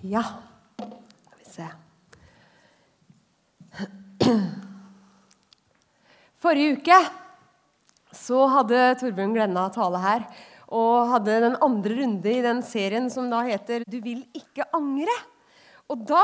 Ja, 0.00 0.22
skal 0.80 1.38
vi 1.38 1.44
se 1.44 1.68
Forrige 6.40 6.78
uke 6.78 7.00
så 8.16 8.44
hadde 8.50 8.78
Torbjørn 9.00 9.34
Glenna 9.34 9.66
tale 9.74 10.00
her. 10.02 10.24
Og 10.70 11.10
hadde 11.10 11.40
den 11.42 11.56
andre 11.64 11.96
runde 11.98 12.30
i 12.30 12.42
den 12.44 12.60
serien 12.62 13.08
som 13.10 13.30
da 13.30 13.42
heter 13.42 13.82
'Du 13.86 14.00
vil 14.00 14.22
ikke 14.34 14.68
angre'. 14.72 15.18
Og 15.90 16.06
da 16.06 16.22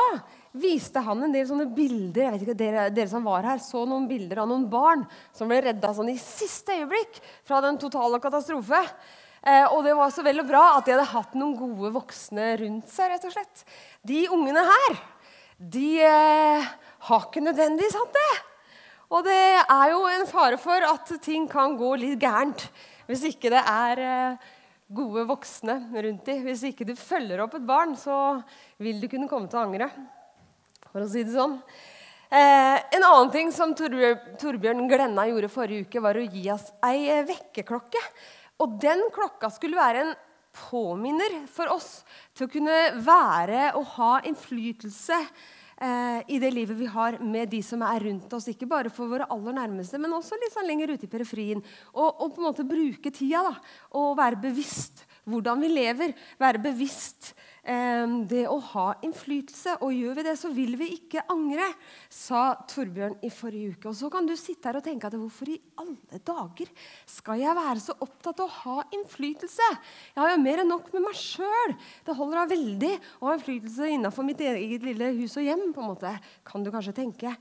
viste 0.54 1.02
han 1.02 1.24
en 1.24 1.32
del 1.32 1.46
sånne 1.46 1.66
bilder. 1.74 2.22
jeg 2.22 2.32
vet 2.32 2.42
ikke, 2.42 2.58
dere, 2.58 2.90
dere, 2.90 3.08
som 3.08 3.24
var 3.24 3.42
her, 3.42 3.58
så 3.58 3.84
noen 3.84 4.06
bilder 4.06 4.38
av 4.38 4.48
noen 4.48 4.70
barn 4.70 5.04
som 5.32 5.48
ble 5.48 5.60
redda 5.60 5.92
sånn 5.92 6.08
i 6.08 6.16
siste 6.16 6.70
øyeblikk 6.70 7.20
fra 7.44 7.60
den 7.60 7.76
totale 7.76 8.20
katastrofe. 8.20 8.78
Eh, 9.46 9.66
og 9.70 9.84
det 9.86 9.94
var 9.94 10.10
så 10.10 10.24
vel 10.26 10.42
og 10.42 10.48
bra 10.48 10.64
at 10.74 10.88
de 10.88 10.96
hadde 10.96 11.10
hatt 11.12 11.36
noen 11.38 11.54
gode 11.54 11.92
voksne 11.94 12.48
rundt 12.62 12.90
seg. 12.90 13.12
rett 13.12 13.28
og 13.28 13.34
slett. 13.36 13.62
De 14.02 14.24
ungene 14.34 14.64
her, 14.66 14.98
de 15.56 15.88
eh, 16.02 16.66
har 17.08 17.28
ikke 17.28 17.44
nødvendigvis 17.44 17.94
hatt 18.00 18.18
det. 18.18 18.34
Og 19.14 19.22
det 19.22 19.38
er 19.62 19.92
jo 19.92 20.02
en 20.10 20.26
fare 20.26 20.58
for 20.58 20.82
at 20.82 21.12
ting 21.22 21.46
kan 21.50 21.76
gå 21.78 21.94
litt 22.00 22.18
gærent 22.18 22.66
hvis 23.06 23.22
ikke 23.28 23.52
det 23.54 23.62
er 23.70 24.00
eh, 24.02 24.46
gode 24.90 25.22
voksne 25.28 25.76
rundt 25.94 26.26
dem. 26.26 26.42
Hvis 26.46 26.64
ikke 26.66 26.86
du 26.88 26.96
følger 26.98 27.44
opp 27.44 27.54
et 27.54 27.66
barn, 27.66 27.94
så 27.98 28.40
vil 28.82 28.98
du 28.98 29.06
kunne 29.10 29.30
komme 29.30 29.46
til 29.50 29.60
å 29.60 29.66
angre 29.66 29.90
for 30.90 31.04
å 31.04 31.10
si 31.10 31.22
det 31.22 31.36
sånn. 31.36 31.60
Eh, 32.26 32.78
en 32.96 33.06
annen 33.06 33.30
ting 33.30 33.52
som 33.54 33.76
Torbjørn 33.78 34.88
Glenna 34.90 35.28
gjorde 35.30 35.52
forrige 35.52 35.86
uke, 35.86 36.02
var 36.02 36.18
å 36.18 36.24
gi 36.26 36.48
oss 36.50 36.72
ei 36.88 37.06
eh, 37.12 37.22
vekkerklokke. 37.28 38.02
Og 38.62 38.78
den 38.80 39.04
klokka 39.14 39.50
skulle 39.52 39.78
være 39.78 40.04
en 40.04 40.14
påminner 40.56 41.42
for 41.52 41.68
oss 41.74 42.00
til 42.36 42.46
å 42.46 42.52
kunne 42.52 42.76
være 43.04 43.74
og 43.76 43.84
ha 43.96 44.12
innflytelse 44.24 45.18
eh, 45.18 46.20
i 46.32 46.38
det 46.40 46.50
livet 46.54 46.78
vi 46.78 46.88
har 46.88 47.18
med 47.20 47.50
de 47.52 47.60
som 47.64 47.84
er 47.84 48.06
rundt 48.08 48.32
oss. 48.32 48.48
Ikke 48.52 48.68
bare 48.70 48.92
for 48.92 49.10
våre 49.12 49.28
aller 49.32 49.58
nærmeste, 49.58 50.00
men 50.00 50.14
også 50.16 50.38
litt 50.40 50.54
sånn 50.56 50.68
lenger 50.68 50.94
ute 50.94 51.08
i 51.08 51.12
periferien. 51.12 51.60
Og, 51.92 52.08
og, 52.08 52.30
på 52.32 52.40
en 52.40 52.48
måte 52.48 52.68
bruke 52.68 53.12
tida 53.12 53.44
da, 53.50 53.52
og 54.00 54.16
være 54.20 54.40
bevisst 54.48 55.04
hvordan 55.26 55.60
vi 55.64 55.72
lever. 55.74 56.16
Være 56.40 56.62
bevisst 56.70 57.34
det 57.66 58.44
å 58.46 58.56
ha 58.72 58.86
innflytelse. 59.02 59.76
Og 59.82 59.94
gjør 59.94 60.18
vi 60.18 60.24
det, 60.26 60.34
så 60.38 60.50
vil 60.54 60.76
vi 60.78 60.92
ikke 60.94 61.24
angre, 61.32 61.66
sa 62.12 62.54
Torbjørn 62.70 63.18
i 63.26 63.30
forrige 63.34 63.74
uke. 63.74 63.90
Og 63.90 63.96
så 63.98 64.10
kan 64.12 64.28
du 64.28 64.34
sitte 64.38 64.70
her 64.70 64.78
og 64.78 64.86
tenke 64.86 65.08
at 65.08 65.16
hvorfor 65.18 65.50
i 65.50 65.58
alle 65.82 66.20
dager 66.22 66.70
skal 67.10 67.42
jeg 67.42 67.58
være 67.58 67.82
så 67.82 67.96
opptatt 68.06 68.42
av 68.44 68.46
å 68.46 68.56
ha 68.60 68.86
innflytelse? 68.94 69.70
Jeg 70.14 70.22
har 70.22 70.32
jo 70.32 70.40
mer 70.44 70.62
enn 70.62 70.70
nok 70.70 70.90
med 70.94 71.06
meg 71.08 71.18
sjøl. 71.18 71.76
Det 72.06 72.16
holder 72.16 72.42
av 72.44 72.54
veldig 72.54 72.92
å 73.20 73.30
ha 73.30 73.36
innflytelse 73.36 73.92
innenfor 73.96 74.26
mitt 74.26 74.42
eget 74.46 74.86
lille 74.86 75.12
hus 75.18 75.36
og 75.40 75.48
hjem, 75.48 75.68
på 75.74 75.82
en 75.82 75.92
måte, 75.94 76.14
kan 76.46 76.62
du 76.62 76.70
kanskje 76.74 76.94
tenke. 77.02 77.34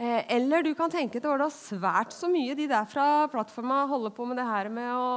Eh, 0.00 0.22
eller 0.36 0.64
du 0.64 0.70
kan 0.76 0.92
tenke 0.92 1.18
at 1.18 1.24
det 1.24 1.28
var 1.28 1.42
da 1.42 1.50
svært 1.52 2.14
så 2.16 2.28
mye 2.32 2.54
de 2.56 2.68
der 2.70 2.86
fra 2.88 3.26
plattforma 3.32 3.82
holder 3.90 4.14
på 4.16 4.28
med 4.28 4.40
det 4.40 4.46
her 4.48 4.70
med 4.72 4.92
å 4.96 5.10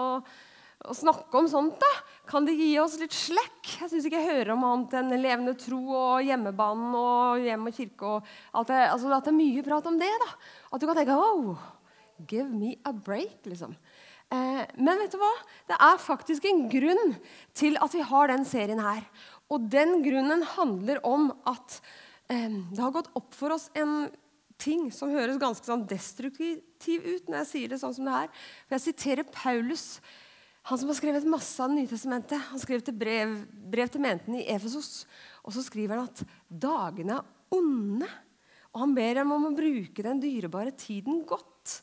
å 0.83 0.95
snakke 0.95 1.39
om 1.39 1.47
sånt, 1.47 1.75
da? 1.79 1.91
Kan 2.27 2.47
det 2.47 2.55
gi 2.57 2.71
oss 2.81 2.97
litt 2.99 3.15
slekk? 3.15 3.59
Jeg 3.79 3.91
syns 3.91 4.07
ikke 4.07 4.19
jeg 4.19 4.31
hører 4.31 4.53
om 4.55 4.65
annet 4.67 4.95
enn 4.99 5.15
levende 5.15 5.55
tro 5.59 5.79
og 5.95 6.23
hjemmebanen 6.27 6.95
og 6.99 7.43
hjem 7.43 7.69
og 7.69 7.77
kirke. 7.77 8.09
og 8.09 8.57
alt 8.59 8.71
det, 8.71 8.81
altså 8.91 9.11
At 9.15 9.27
det 9.27 9.33
er 9.33 9.39
mye 9.39 9.63
prat 9.63 9.87
om 9.87 9.99
det. 9.99 10.11
da. 10.25 10.31
At 10.71 10.81
du 10.81 10.87
kan 10.87 10.99
tenke 10.99 11.15
oh, 11.15 11.55
Give 12.27 12.49
me 12.49 12.77
a 12.85 12.91
break, 12.93 13.45
liksom. 13.47 13.75
Eh, 14.33 14.63
men 14.75 14.99
vet 14.99 15.13
du 15.13 15.19
hva? 15.21 15.31
Det 15.69 15.77
er 15.77 16.01
faktisk 16.01 16.45
en 16.49 16.65
grunn 16.71 17.15
til 17.57 17.77
at 17.81 17.93
vi 17.95 18.03
har 18.03 18.31
den 18.31 18.45
serien 18.47 18.81
her. 18.83 19.03
Og 19.51 19.69
den 19.71 20.01
grunnen 20.05 20.43
handler 20.55 20.99
om 21.07 21.31
at 21.49 21.79
eh, 22.31 22.49
det 22.73 22.81
har 22.81 22.95
gått 22.95 23.11
opp 23.19 23.31
for 23.37 23.55
oss 23.55 23.69
en 23.77 24.09
ting 24.61 24.87
som 24.95 25.11
høres 25.11 25.41
ganske 25.41 25.65
sånn 25.67 25.87
destruktiv 25.89 26.61
ut 27.03 27.27
når 27.27 27.41
jeg 27.41 27.49
sier 27.49 27.73
det 27.73 27.81
sånn 27.81 27.95
som 27.95 28.07
det 28.07 28.19
er. 28.25 28.29
For 28.67 28.77
jeg 28.77 28.85
siterer 28.87 29.31
Paulus 29.33 29.87
han 30.63 30.79
som 30.79 30.87
har 30.87 30.95
skrevet 30.95 31.25
masse 31.27 31.59
av 31.59 31.71
Det 31.71 31.81
nye 31.81 31.91
testamentet. 31.91 32.39
Han 32.51 32.61
skrev 32.61 32.83
til 32.85 32.95
brev, 32.95 33.33
brev 33.51 33.89
til 33.91 34.03
menigheten 34.03 34.37
i 34.39 34.45
Efesos. 34.53 35.03
Og 35.43 35.51
så 35.55 35.63
skriver 35.65 35.99
han 35.99 36.07
at 36.07 36.23
dagene 36.47 37.17
er 37.19 37.57
onde. 37.57 38.07
Og 38.71 38.85
han 38.85 38.93
ber 38.95 39.19
dem 39.19 39.33
om 39.35 39.49
å 39.49 39.57
bruke 39.57 40.05
den 40.05 40.21
dyrebare 40.23 40.71
tiden 40.71 41.21
godt. 41.27 41.81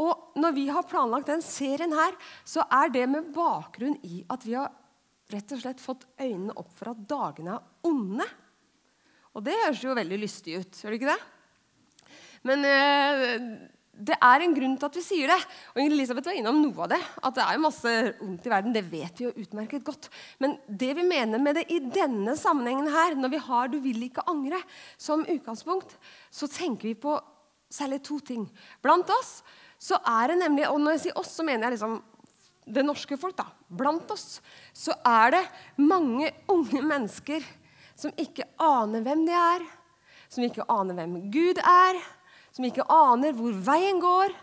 Og 0.00 0.38
når 0.38 0.54
vi 0.56 0.68
har 0.70 0.86
planlagt 0.88 1.28
den 1.32 1.42
serien 1.44 1.92
her, 1.92 2.14
så 2.46 2.64
er 2.70 2.94
det 2.94 3.04
med 3.10 3.32
bakgrunn 3.34 3.98
i 4.06 4.22
at 4.32 4.46
vi 4.46 4.54
har 4.56 4.70
rett 5.32 5.52
og 5.52 5.60
slett 5.64 5.82
fått 5.82 6.06
øynene 6.20 6.54
opp 6.56 6.70
for 6.78 6.92
at 6.92 7.04
dagene 7.08 7.58
er 7.58 7.90
onde. 7.90 8.26
Og 9.34 9.44
det 9.44 9.58
høres 9.64 9.82
jo 9.82 9.96
veldig 9.96 10.18
lystig 10.20 10.58
ut, 10.60 10.78
gjør 10.78 10.94
det 10.94 11.00
ikke 11.00 11.12
det? 11.12 11.20
Men 12.48 12.66
eh, 12.68 13.36
det 14.02 14.16
er 14.18 14.42
en 14.42 14.54
grunn 14.56 14.74
til 14.78 14.88
at 14.88 14.96
vi 14.98 15.02
sier 15.04 15.30
det. 15.30 15.38
Og 15.74 15.82
Elisabeth 15.84 16.30
var 16.30 16.38
innom 16.38 16.58
noe 16.62 16.84
av 16.84 16.90
det. 16.92 17.00
At 17.22 17.36
det 17.36 17.44
er 17.44 17.60
masse 17.62 17.92
ondt 18.24 18.46
i 18.46 18.52
verden. 18.52 18.74
Det 18.74 18.84
vet 18.90 19.20
vi 19.20 19.26
jo 19.28 19.34
utmerket 19.44 19.84
godt. 19.86 20.08
Men 20.42 20.56
det 20.66 20.92
vi 20.98 21.04
mener 21.06 21.42
med 21.42 21.60
det 21.60 21.66
i 21.70 21.78
denne 21.82 22.34
sammenhengen 22.38 22.90
her, 22.92 23.14
når 23.18 23.34
vi 23.34 23.42
har 23.46 23.68
'du 23.68 23.78
vil 23.80 24.02
ikke 24.02 24.26
angre' 24.26 24.62
som 24.98 25.24
utgangspunkt, 25.24 25.96
så 26.30 26.48
tenker 26.48 26.88
vi 26.88 26.94
på 26.94 27.20
særlig 27.70 28.02
to 28.02 28.18
ting. 28.18 28.50
Blant 28.82 29.08
oss 29.10 29.42
så 29.78 29.98
er 30.06 30.28
det 30.28 30.38
nemlig 30.38 30.68
Og 30.68 30.80
når 30.80 30.90
jeg 30.92 31.00
sier 31.00 31.18
oss, 31.18 31.34
så 31.34 31.42
mener 31.42 31.64
jeg 31.64 31.78
liksom 31.78 32.02
det 32.66 32.84
norske 32.84 33.16
folk. 33.16 33.36
da. 33.36 33.46
Blant 33.68 34.10
oss 34.10 34.40
så 34.72 34.92
er 35.04 35.30
det 35.30 35.48
mange 35.76 36.30
unge 36.48 36.82
mennesker 36.82 37.42
som 37.94 38.12
ikke 38.16 38.44
aner 38.58 39.02
hvem 39.02 39.26
de 39.26 39.32
er, 39.32 39.62
som 40.28 40.44
ikke 40.44 40.64
aner 40.68 40.94
hvem 40.94 41.30
Gud 41.30 41.58
er 41.58 42.02
som 42.52 42.66
ikke 42.68 42.86
aner 42.92 43.34
hvor 43.36 43.54
veien 43.66 44.00
går. 44.02 44.34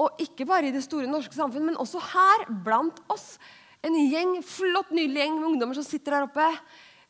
Og 0.00 0.22
ikke 0.24 0.46
bare 0.48 0.70
i 0.70 0.74
det 0.74 0.84
store 0.84 1.10
norske 1.10 1.36
samfunn, 1.36 1.68
men 1.68 1.80
også 1.80 2.00
her 2.12 2.46
blant 2.64 3.02
oss. 3.12 3.36
En 3.84 3.96
gjeng, 3.98 4.38
flott, 4.46 4.92
nydelig 4.94 5.20
gjeng 5.20 5.36
med 5.38 5.48
ungdommer 5.50 5.76
som 5.78 5.86
sitter 5.86 6.16
der 6.16 6.26
oppe. 6.28 6.48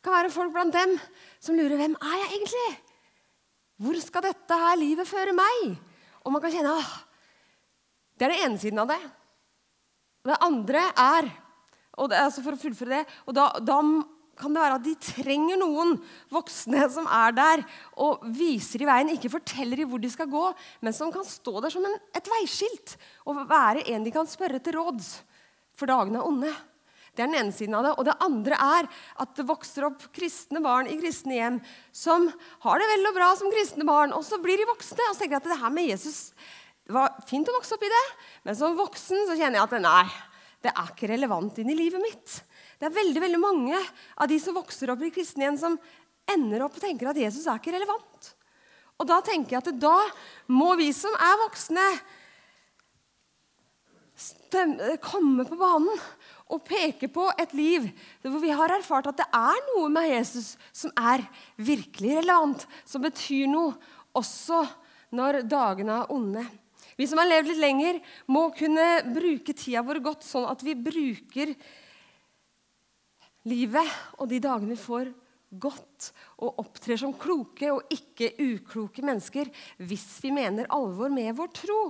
Kan 0.03 0.17
være 0.17 0.33
folk 0.35 0.53
blant 0.55 0.75
dem 0.75 0.97
som 1.43 1.57
lurer 1.57 1.79
hvem 1.79 1.95
er 1.95 2.15
jeg 2.19 2.31
egentlig 2.33 2.69
Hvor 3.83 3.99
skal 4.03 4.25
dette 4.27 4.57
her 4.59 4.79
livet 4.81 5.07
føre 5.07 5.35
meg? 5.37 5.77
Og 6.27 6.35
man 6.35 6.43
kan 6.43 6.51
kjenne 6.55 6.73
ah, 6.75 6.91
Det 8.19 8.27
er 8.27 8.35
den 8.35 8.43
ene 8.49 8.59
siden 8.59 8.83
av 8.83 8.91
det. 8.91 8.99
Det 10.27 10.41
andre 10.43 10.83
er 10.91 11.31
og 12.01 12.11
det, 12.11 12.19
altså 12.19 12.43
For 12.43 12.57
å 12.57 12.59
fullføre 12.59 12.99
det 12.99 13.21
og 13.29 13.37
da, 13.37 13.47
da 13.63 13.79
kan 14.39 14.55
det 14.55 14.63
være 14.63 14.79
at 14.79 14.85
de 14.87 14.95
trenger 14.97 15.59
noen 15.61 15.95
voksne 16.33 16.87
som 16.93 17.07
er 17.11 17.35
der 17.37 17.63
og 18.01 18.25
viser 18.37 18.83
i 18.83 18.89
veien, 18.89 19.13
ikke 19.13 19.33
forteller 19.33 19.79
de 19.79 19.87
hvor 19.89 20.01
de 20.03 20.11
skal 20.13 20.31
gå, 20.33 20.45
men 20.81 20.97
som 20.97 21.13
kan 21.15 21.27
stå 21.27 21.61
der 21.63 21.75
som 21.75 21.85
en, 21.87 21.99
et 22.17 22.33
veiskilt 22.39 22.97
og 23.29 23.43
være 23.51 23.85
en 23.93 24.07
de 24.07 24.15
kan 24.15 24.29
spørre 24.29 24.63
til 24.63 24.79
råds. 24.79 25.15
For 25.77 25.89
dagene 25.89 26.21
er 26.21 26.29
onde. 26.29 26.53
Det 27.13 27.21
er 27.21 27.29
den 27.29 27.39
ene 27.43 27.53
siden 27.53 27.77
av 27.77 27.85
det. 27.85 27.93
Og 28.01 28.07
det 28.09 28.17
andre 28.25 28.57
er 28.57 28.89
at 29.21 29.37
det 29.37 29.45
vokser 29.49 29.85
opp 29.89 30.09
kristne 30.17 30.63
barn 30.65 30.89
i 30.89 30.97
kristne 31.01 31.37
hjem 31.37 31.61
som 31.93 32.31
har 32.65 32.81
det 32.81 32.89
vel 32.95 33.11
og 33.11 33.17
bra 33.19 33.31
som 33.37 33.53
kristne 33.53 33.87
barn, 33.89 34.17
og 34.17 34.25
så 34.25 34.41
blir 34.41 34.61
de 34.61 34.69
voksne 34.71 35.11
og 35.11 35.17
så 35.17 35.25
tenker 35.25 35.43
at 35.43 35.49
det 35.53 35.61
her 35.61 35.75
med 35.75 35.91
Jesus 35.93 36.31
det 36.83 36.97
var 36.97 37.15
fint 37.29 37.47
å 37.47 37.55
vokse 37.55 37.77
opp 37.77 37.85
i 37.87 37.91
det, 37.93 38.07
men 38.43 38.57
som 38.59 38.75
voksen 38.75 39.29
så 39.29 39.37
kjenner 39.39 39.61
jeg 39.61 39.69
at 39.69 39.85
nei, 39.85 40.07
det 40.67 40.73
er 40.73 40.89
ikke 40.91 41.11
relevant 41.13 41.61
inn 41.63 41.71
i 41.71 41.77
livet 41.79 42.03
mitt. 42.03 42.41
Det 42.83 42.89
er 42.89 42.97
veldig 42.97 43.21
veldig 43.23 43.39
mange 43.39 43.79
av 43.79 44.27
de 44.27 44.37
som 44.43 44.57
vokser 44.57 44.91
opp 44.91 45.05
i 45.07 45.13
kristne 45.15 45.45
igjen, 45.45 45.59
som 45.61 45.77
ender 46.27 46.65
opp 46.67 46.75
og 46.75 46.83
tenker 46.83 47.13
at 47.13 47.21
Jesus 47.21 47.45
er 47.47 47.61
ikke 47.61 47.77
relevant. 47.77 48.31
Og 48.99 49.07
da 49.07 49.21
tenker 49.23 49.55
jeg 49.55 49.63
at 49.63 49.77
da 49.79 49.99
må 50.51 50.73
vi 50.81 50.89
som 50.91 51.15
er 51.15 51.37
voksne, 51.45 51.85
stemme, 54.19 54.97
komme 55.03 55.47
på 55.47 55.59
banen 55.61 56.03
og 56.51 56.65
peke 56.67 57.07
på 57.11 57.29
et 57.39 57.55
liv 57.55 57.87
hvor 58.25 58.43
vi 58.43 58.51
har 58.51 58.75
erfart 58.75 59.13
at 59.13 59.21
det 59.21 59.29
er 59.31 59.61
noe 59.71 59.87
med 59.95 60.11
Jesus 60.11 60.57
som 60.75 60.91
er 60.99 61.23
virkelig 61.63 62.17
relevant, 62.19 62.67
som 62.83 63.07
betyr 63.07 63.47
noe 63.51 63.77
også 64.19 64.65
når 65.15 65.45
dagene 65.47 66.01
er 66.03 66.11
onde. 66.11 66.43
Vi 66.99 67.07
som 67.07 67.23
har 67.23 67.31
levd 67.31 67.53
litt 67.53 67.63
lenger, 67.63 68.03
må 68.27 68.49
kunne 68.59 68.89
bruke 69.15 69.55
tida 69.55 69.87
vår 69.87 70.03
godt, 70.03 70.27
sånn 70.27 70.51
at 70.51 70.67
vi 70.67 70.75
bruker 70.75 71.55
livet 73.49 73.89
og 74.19 74.29
de 74.31 74.41
dagene 74.43 74.75
vi 74.75 74.81
får 74.81 75.11
godt 75.53 76.09
og 76.41 76.61
opptrer 76.63 76.97
som 77.01 77.13
kloke 77.19 77.69
og 77.73 77.93
ikke 77.93 78.31
ukloke 78.41 79.05
mennesker 79.05 79.51
hvis 79.85 80.07
vi 80.25 80.33
mener 80.35 80.71
alvor 80.73 81.13
med 81.13 81.35
vår 81.37 81.53
tro. 81.59 81.81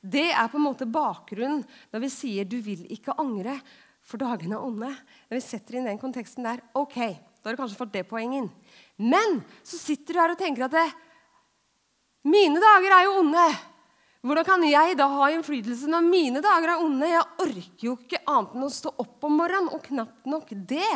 Det 0.00 0.28
er 0.30 0.50
på 0.50 0.58
en 0.60 0.66
måte 0.68 0.86
bakgrunnen 0.86 1.64
når 1.92 2.04
vi 2.04 2.12
sier 2.14 2.44
'du 2.44 2.60
vil 2.62 2.86
ikke 2.92 3.16
angre', 3.18 3.60
for 4.02 4.16
dagene 4.16 4.54
er 4.54 4.64
onde. 4.64 4.88
Når 5.28 5.36
vi 5.36 5.40
setter 5.40 5.76
inn 5.76 5.84
den 5.84 5.98
konteksten 5.98 6.44
der, 6.44 6.62
ok, 6.74 6.94
da 6.94 7.44
har 7.44 7.56
du 7.56 7.60
kanskje 7.60 7.76
fått 7.76 7.92
det 7.92 8.08
poenget. 8.08 8.50
Men 8.96 9.42
så 9.62 9.76
sitter 9.76 10.14
du 10.14 10.20
her 10.20 10.30
og 10.30 10.38
tenker 10.38 10.64
at 10.64 10.70
det, 10.70 10.88
'mine 12.24 12.60
dager 12.60 12.92
er 12.94 13.04
jo 13.04 13.18
onde'. 13.22 13.77
Hvordan 14.18 14.42
kan 14.42 14.62
jeg 14.66 14.96
da 14.98 15.06
ha 15.12 15.26
innflytelse 15.30 15.86
når 15.92 16.06
mine 16.08 16.40
dager 16.42 16.72
er 16.72 16.80
onde? 16.82 17.06
Jeg 17.06 17.26
orker 17.44 17.84
jo 17.86 17.92
ikke 17.94 18.18
annet 18.26 18.56
enn 18.56 18.66
å 18.66 18.70
stå 18.74 18.90
opp 18.98 19.26
om 19.28 19.36
morgenen, 19.38 19.68
og 19.70 19.84
knapt 19.84 20.26
nok 20.26 20.50
det. 20.66 20.88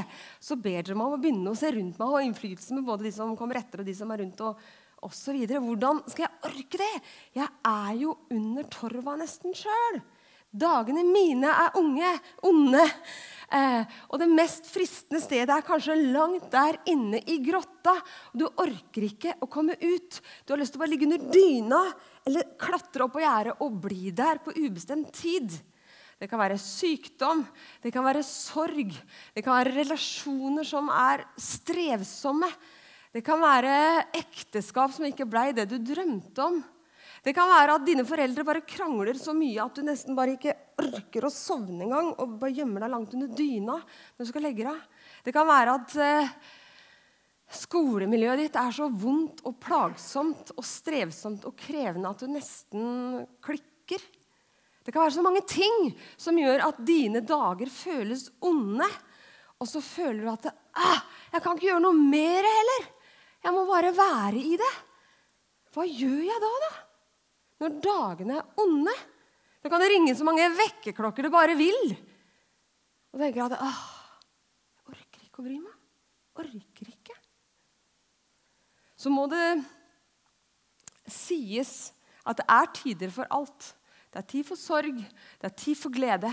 Så 0.42 0.56
ber 0.58 0.80
dere 0.80 0.96
meg 0.98 1.06
om 1.06 1.14
å 1.14 1.20
begynne 1.22 1.52
å 1.52 1.58
se 1.58 1.70
rundt 1.70 2.00
meg 2.00 2.08
og 2.08 2.16
ha 2.18 2.22
innflytelse 2.26 2.74
med 2.74 2.88
både 2.88 3.06
de 3.06 3.12
som 3.14 3.36
kommer 3.38 3.60
etter, 3.60 3.84
og 3.84 3.86
de 3.86 3.94
som 3.94 4.10
er 4.10 4.24
rundt, 4.24 4.42
og 4.42 4.58
osv. 5.06 5.38
Hvordan 5.54 6.02
skal 6.10 6.26
jeg 6.26 6.50
orke 6.50 6.80
det? 6.82 6.90
Jeg 7.38 7.46
er 7.70 7.94
jo 8.00 8.16
under 8.34 8.66
torva 8.74 9.14
nesten 9.20 9.54
sjøl. 9.54 10.02
Dagene 10.52 11.04
mine 11.06 11.48
er 11.48 11.78
unge, 11.80 12.10
onde. 12.44 12.82
Eh, 13.52 13.94
og 14.10 14.18
det 14.20 14.28
mest 14.32 14.66
fristende 14.68 15.22
stedet 15.22 15.54
er 15.54 15.64
kanskje 15.64 15.96
langt 16.12 16.50
der 16.52 16.76
inne 16.90 17.22
i 17.22 17.38
grotta. 17.44 17.94
Du 18.34 18.44
orker 18.50 19.06
ikke 19.06 19.38
å 19.40 19.48
komme 19.52 19.78
ut. 19.80 20.18
Du 20.44 20.52
har 20.52 20.60
lyst 20.60 20.74
til 20.74 20.80
å 20.80 20.84
bare 20.84 20.92
ligge 20.92 21.08
under 21.08 21.24
dyna 21.32 21.80
eller 22.28 22.54
klatre 22.60 23.06
opp 23.06 23.16
på 23.16 23.22
gjerdet 23.22 23.60
og 23.64 23.78
bli 23.84 24.12
der 24.14 24.40
på 24.42 24.54
ubestemt 24.54 25.12
tid. 25.16 25.54
Det 26.22 26.28
kan 26.30 26.38
være 26.38 26.58
sykdom, 26.60 27.40
det 27.82 27.90
kan 27.90 28.04
være 28.06 28.22
sorg, 28.22 28.92
det 29.34 29.42
kan 29.42 29.56
være 29.58 29.74
relasjoner 29.80 30.66
som 30.66 30.86
er 30.94 31.24
strevsomme. 31.34 32.46
Det 33.12 33.24
kan 33.26 33.42
være 33.42 34.06
ekteskap 34.16 34.94
som 34.94 35.08
ikke 35.08 35.26
blei 35.28 35.50
det 35.56 35.66
du 35.68 35.76
drømte 35.82 36.46
om. 36.46 36.62
Det 37.22 37.34
kan 37.36 37.50
være 37.50 37.76
at 37.76 37.84
dine 37.86 38.06
foreldre 38.06 38.46
bare 38.46 38.64
krangler 38.66 39.18
så 39.18 39.34
mye 39.36 39.62
at 39.62 39.76
du 39.76 39.84
nesten 39.86 40.16
bare 40.18 40.34
ikke 40.34 40.54
orker 40.82 41.26
å 41.26 41.30
sovne 41.30 41.84
engang 41.84 42.08
og 42.16 42.38
bare 42.40 42.54
gjemmer 42.56 42.82
deg 42.82 42.90
langt 42.94 43.12
under 43.14 43.30
dyna 43.36 43.76
når 43.78 44.24
du 44.24 44.30
skal 44.30 44.46
legge 44.46 44.66
deg. 44.66 44.80
Det 45.22 45.34
kan 45.34 45.46
være 45.46 45.76
at 45.78 45.94
eh, 46.02 46.32
skolemiljøet 47.56 48.44
ditt 48.44 48.58
er 48.58 48.74
så 48.74 48.88
vondt 48.88 49.42
og 49.48 49.58
plagsomt 49.62 50.52
og 50.56 50.66
strevsomt 50.66 51.46
og 51.48 51.56
krevende 51.58 52.10
at 52.10 52.22
du 52.22 52.30
nesten 52.30 53.24
klikker. 53.44 54.02
Det 54.82 54.90
kan 54.90 55.04
være 55.04 55.16
så 55.16 55.24
mange 55.24 55.44
ting 55.46 55.92
som 56.20 56.38
gjør 56.38 56.66
at 56.68 56.80
dine 56.86 57.22
dager 57.26 57.70
føles 57.70 58.28
onde. 58.42 58.88
Og 59.62 59.68
så 59.70 59.82
føler 59.84 60.24
du 60.24 60.30
at 60.32 60.48
ah, 60.50 61.02
'Jeg 61.32 61.42
kan 61.42 61.56
ikke 61.56 61.68
gjøre 61.70 61.84
noe 61.84 61.96
mer 61.96 62.42
heller. 62.42 62.88
Jeg 63.44 63.52
må 63.54 63.66
bare 63.66 63.92
være 63.94 64.40
i 64.40 64.56
det.' 64.56 64.78
Hva 65.72 65.86
gjør 65.88 66.20
jeg 66.20 66.40
da, 66.42 66.50
da? 66.68 66.72
når 67.62 67.78
dagene 67.84 68.38
er 68.40 68.62
onde. 68.62 68.94
Da 69.62 69.70
kan 69.70 69.82
det 69.82 69.92
ringe 69.92 70.14
så 70.18 70.26
mange 70.26 70.48
vekkerklokker 70.58 71.26
du 71.26 71.30
bare 71.32 71.54
vil. 71.58 71.94
Og 73.12 73.22
tenker 73.22 73.46
at 73.46 73.58
ah, 73.62 73.82
jeg 74.74 74.96
orker 74.96 75.26
ikke 75.28 75.42
å 75.42 75.46
bry 75.46 75.58
meg. 75.62 75.76
Orker. 76.42 76.71
Så 79.02 79.10
må 79.10 79.26
det 79.30 79.56
sies 81.10 81.90
at 82.22 82.38
det 82.38 82.46
er 82.46 82.68
tider 82.76 83.10
for 83.10 83.26
alt. 83.34 83.72
Det 84.12 84.20
er 84.20 84.28
tid 84.30 84.46
for 84.46 84.60
sorg, 84.60 85.00
det 85.00 85.48
er 85.48 85.56
tid 85.58 85.78
for 85.78 85.94
glede. 85.94 86.30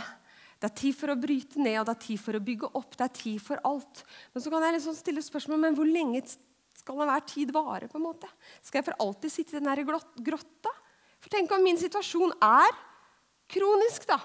Det 0.60 0.68
er 0.68 0.76
tid 0.76 0.96
for 1.00 1.14
å 1.14 1.18
bryte 1.18 1.62
ned, 1.62 1.78
og 1.80 1.88
det 1.88 1.94
er 1.96 2.04
tid 2.04 2.20
for 2.20 2.36
å 2.36 2.44
bygge 2.44 2.70
opp. 2.76 2.92
Det 3.00 3.06
er 3.06 3.16
tid 3.16 3.40
for 3.42 3.62
alt. 3.66 4.04
Men 4.34 4.44
så 4.44 4.52
kan 4.52 4.66
jeg 4.68 4.76
liksom 4.76 4.98
stille 4.98 5.24
spørsmål 5.24 5.62
men 5.64 5.78
hvor 5.78 5.88
lenge 5.88 6.22
skal 6.76 7.00
enhver 7.00 7.24
tid 7.32 7.54
vare? 7.56 7.88
på 7.88 7.98
en 7.98 8.06
måte? 8.06 8.28
Skal 8.62 8.82
jeg 8.82 8.90
for 8.90 9.00
alltid 9.08 9.34
sitte 9.34 9.56
i 9.56 9.64
den 9.64 9.88
grotta? 10.28 10.74
For 11.20 11.32
tenk 11.32 11.52
om 11.56 11.64
min 11.64 11.80
situasjon 11.80 12.36
er 12.44 12.76
kronisk, 13.50 14.06
da. 14.08 14.20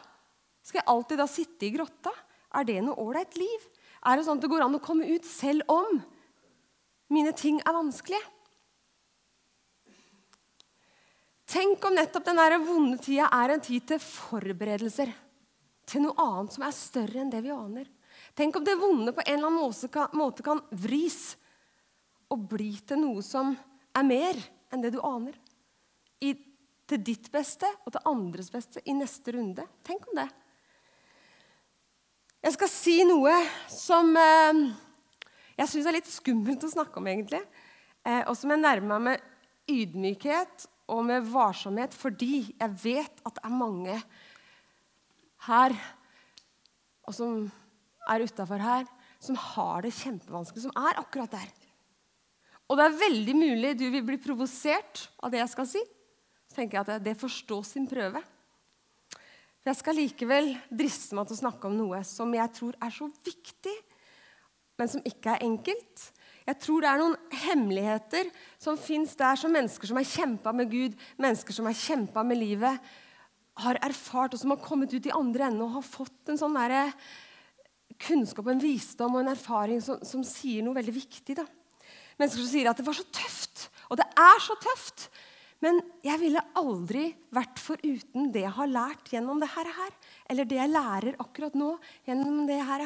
Skal 0.65 0.83
jeg 0.83 0.91
alltid 0.91 1.23
da 1.23 1.29
sitte 1.31 1.69
i 1.69 1.73
grotta? 1.75 2.13
Er 2.55 2.67
det 2.67 2.81
noe 2.83 2.99
ålreit 2.99 3.39
liv? 3.39 3.71
Er 4.05 4.19
det 4.19 4.27
sånn 4.27 4.39
at 4.39 4.45
det 4.45 4.51
går 4.53 4.67
an 4.67 4.77
å 4.77 4.83
komme 4.83 5.07
ut 5.07 5.27
selv 5.27 5.65
om 5.71 6.03
mine 7.15 7.33
ting 7.37 7.63
er 7.63 7.79
vanskelige? 7.79 8.34
Tenk 11.55 11.85
om 11.87 11.95
nettopp 11.95 12.25
den 12.27 12.65
vonde 12.67 12.99
tida 12.99 13.29
er 13.31 13.53
en 13.55 13.61
tid 13.63 13.85
til 13.87 14.01
forberedelser. 14.03 15.13
Til 15.87 16.03
noe 16.03 16.17
annet 16.19 16.57
som 16.57 16.65
er 16.67 16.75
større 16.75 17.21
enn 17.23 17.31
det 17.31 17.45
vi 17.45 17.53
aner. 17.55 17.87
Tenk 18.35 18.59
om 18.59 18.65
det 18.67 18.75
vonde 18.81 19.15
på 19.15 19.23
en 19.23 19.37
eller 19.39 19.53
annen 19.53 20.19
måte 20.19 20.43
kan 20.43 20.63
vris 20.83 21.37
og 22.33 22.49
bli 22.51 22.73
til 22.83 22.99
noe 23.05 23.23
som 23.23 23.55
er 23.95 24.09
mer 24.09 24.43
enn 24.75 24.83
det 24.83 24.91
du 24.97 24.99
aner. 25.07 25.39
I 26.27 26.35
til 26.91 27.05
ditt 27.07 27.31
beste 27.33 27.71
og 27.87 27.95
til 27.95 28.11
andres 28.11 28.51
beste 28.51 28.83
i 28.85 28.97
neste 28.99 29.37
runde. 29.39 29.63
Tenk 29.87 30.11
om 30.11 30.19
det. 30.25 30.27
Jeg 32.45 32.59
skal 32.59 32.75
si 32.75 32.99
noe 33.07 33.39
som 33.71 34.11
eh, 34.19 34.65
jeg 35.55 35.71
syns 35.71 35.87
er 35.87 36.01
litt 36.01 36.11
skummelt 36.11 36.67
å 36.67 36.75
snakke 36.75 36.99
om, 36.99 37.07
egentlig. 37.09 37.41
Eh, 38.03 38.25
og 38.27 38.35
som 38.37 38.51
jeg 38.51 38.61
nærmer 38.67 38.99
meg 38.99 39.05
med 39.07 39.71
ydmykhet 39.71 40.67
og 40.91 41.05
med 41.07 41.27
varsomhet 41.33 41.95
fordi 41.97 42.47
jeg 42.53 42.77
vet 42.83 43.23
at 43.25 43.37
det 43.39 43.45
er 43.45 43.57
mange 43.57 43.97
her, 45.47 45.75
og 47.05 47.17
som 47.17 47.45
er 48.09 48.25
utafor 48.25 48.61
her, 48.61 48.87
som 49.21 49.37
har 49.41 49.85
det 49.85 49.95
kjempevanskelig, 49.97 50.67
som 50.67 50.77
er 50.77 51.01
akkurat 51.01 51.33
der. 51.33 51.51
Og 52.69 52.79
det 52.79 52.87
er 52.87 53.01
veldig 53.01 53.35
mulig 53.37 53.75
du 53.79 53.87
vil 53.93 54.05
bli 54.07 54.21
provosert 54.21 55.07
av 55.21 55.33
det 55.33 55.43
jeg 55.43 55.53
skal 55.53 55.69
si 55.69 55.83
Så 56.49 56.57
tenker 56.57 56.79
jeg 56.79 56.87
at 56.87 57.05
det 57.05 57.17
får 57.19 57.33
stå 57.35 57.59
sin 57.67 57.89
prøve. 57.89 58.21
For 59.61 59.73
jeg 59.73 59.81
skal 59.81 59.97
likevel 59.99 60.51
driste 60.69 61.17
meg 61.17 61.29
til 61.29 61.37
å 61.37 61.41
snakke 61.41 61.69
om 61.69 61.77
noe 61.77 62.03
som 62.07 62.33
jeg 62.37 62.53
tror 62.57 62.77
er 62.85 62.93
så 62.93 63.09
viktig, 63.09 63.73
men 64.79 64.91
som 64.93 65.05
ikke 65.09 65.35
er 65.35 65.47
enkelt. 65.47 66.05
Jeg 66.45 66.61
tror 66.61 66.85
det 66.85 66.91
er 66.91 67.01
noen 67.01 67.17
hemmeligheter 67.47 68.29
som 68.61 68.77
fins 68.81 69.15
der, 69.17 69.39
som 69.41 69.53
mennesker 69.55 69.89
som 69.89 69.97
har 70.01 70.09
kjempa 70.09 70.53
med 70.53 70.69
Gud, 70.73 70.97
mennesker 71.17 71.57
som 71.57 71.69
har 71.71 71.77
kjempa 71.79 72.25
med 72.27 72.41
livet, 72.41 72.93
har 73.65 73.79
erfart, 73.87 74.35
og 74.35 74.41
som 74.41 74.53
har 74.53 74.63
kommet 74.65 74.93
ut 74.93 75.07
i 75.07 75.15
andre 75.15 75.47
enden 75.47 75.65
og 75.65 75.77
har 75.79 75.87
fått 75.87 76.33
en 76.33 76.41
sånn 76.41 76.57
der 76.59 76.93
kunnskap, 78.03 78.49
en 78.51 78.63
visdom 78.63 79.15
og 79.15 79.23
en 79.23 79.33
erfaring 79.33 79.81
som, 79.85 80.01
som 80.05 80.25
sier 80.27 80.65
noe 80.67 80.77
veldig 80.77 80.95
viktig. 80.97 81.39
Da. 81.39 81.47
Mennesker 82.19 82.43
som 82.43 82.51
sier 82.51 82.71
at 82.71 82.81
det 82.81 82.87
var 82.87 82.99
så 82.99 83.07
tøft. 83.15 83.69
Og 83.89 84.01
det 84.01 84.07
er 84.21 84.43
så 84.43 84.57
tøft. 84.61 85.09
Men 85.65 85.79
jeg 86.05 86.21
ville 86.21 86.43
aldri 86.59 87.07
vært 87.33 87.61
foruten 87.63 88.29
det 88.35 88.43
jeg 88.45 88.57
har 88.59 88.69
lært 88.69 89.13
gjennom 89.15 89.41
det 89.41 89.49
her, 89.55 89.71
eller 90.29 90.49
det 90.49 90.59
jeg 90.59 90.73
lærer 90.73 91.21
akkurat 91.23 91.55
nå 91.57 91.71
gjennom 92.05 92.43
det 92.51 92.59
her. 92.69 92.85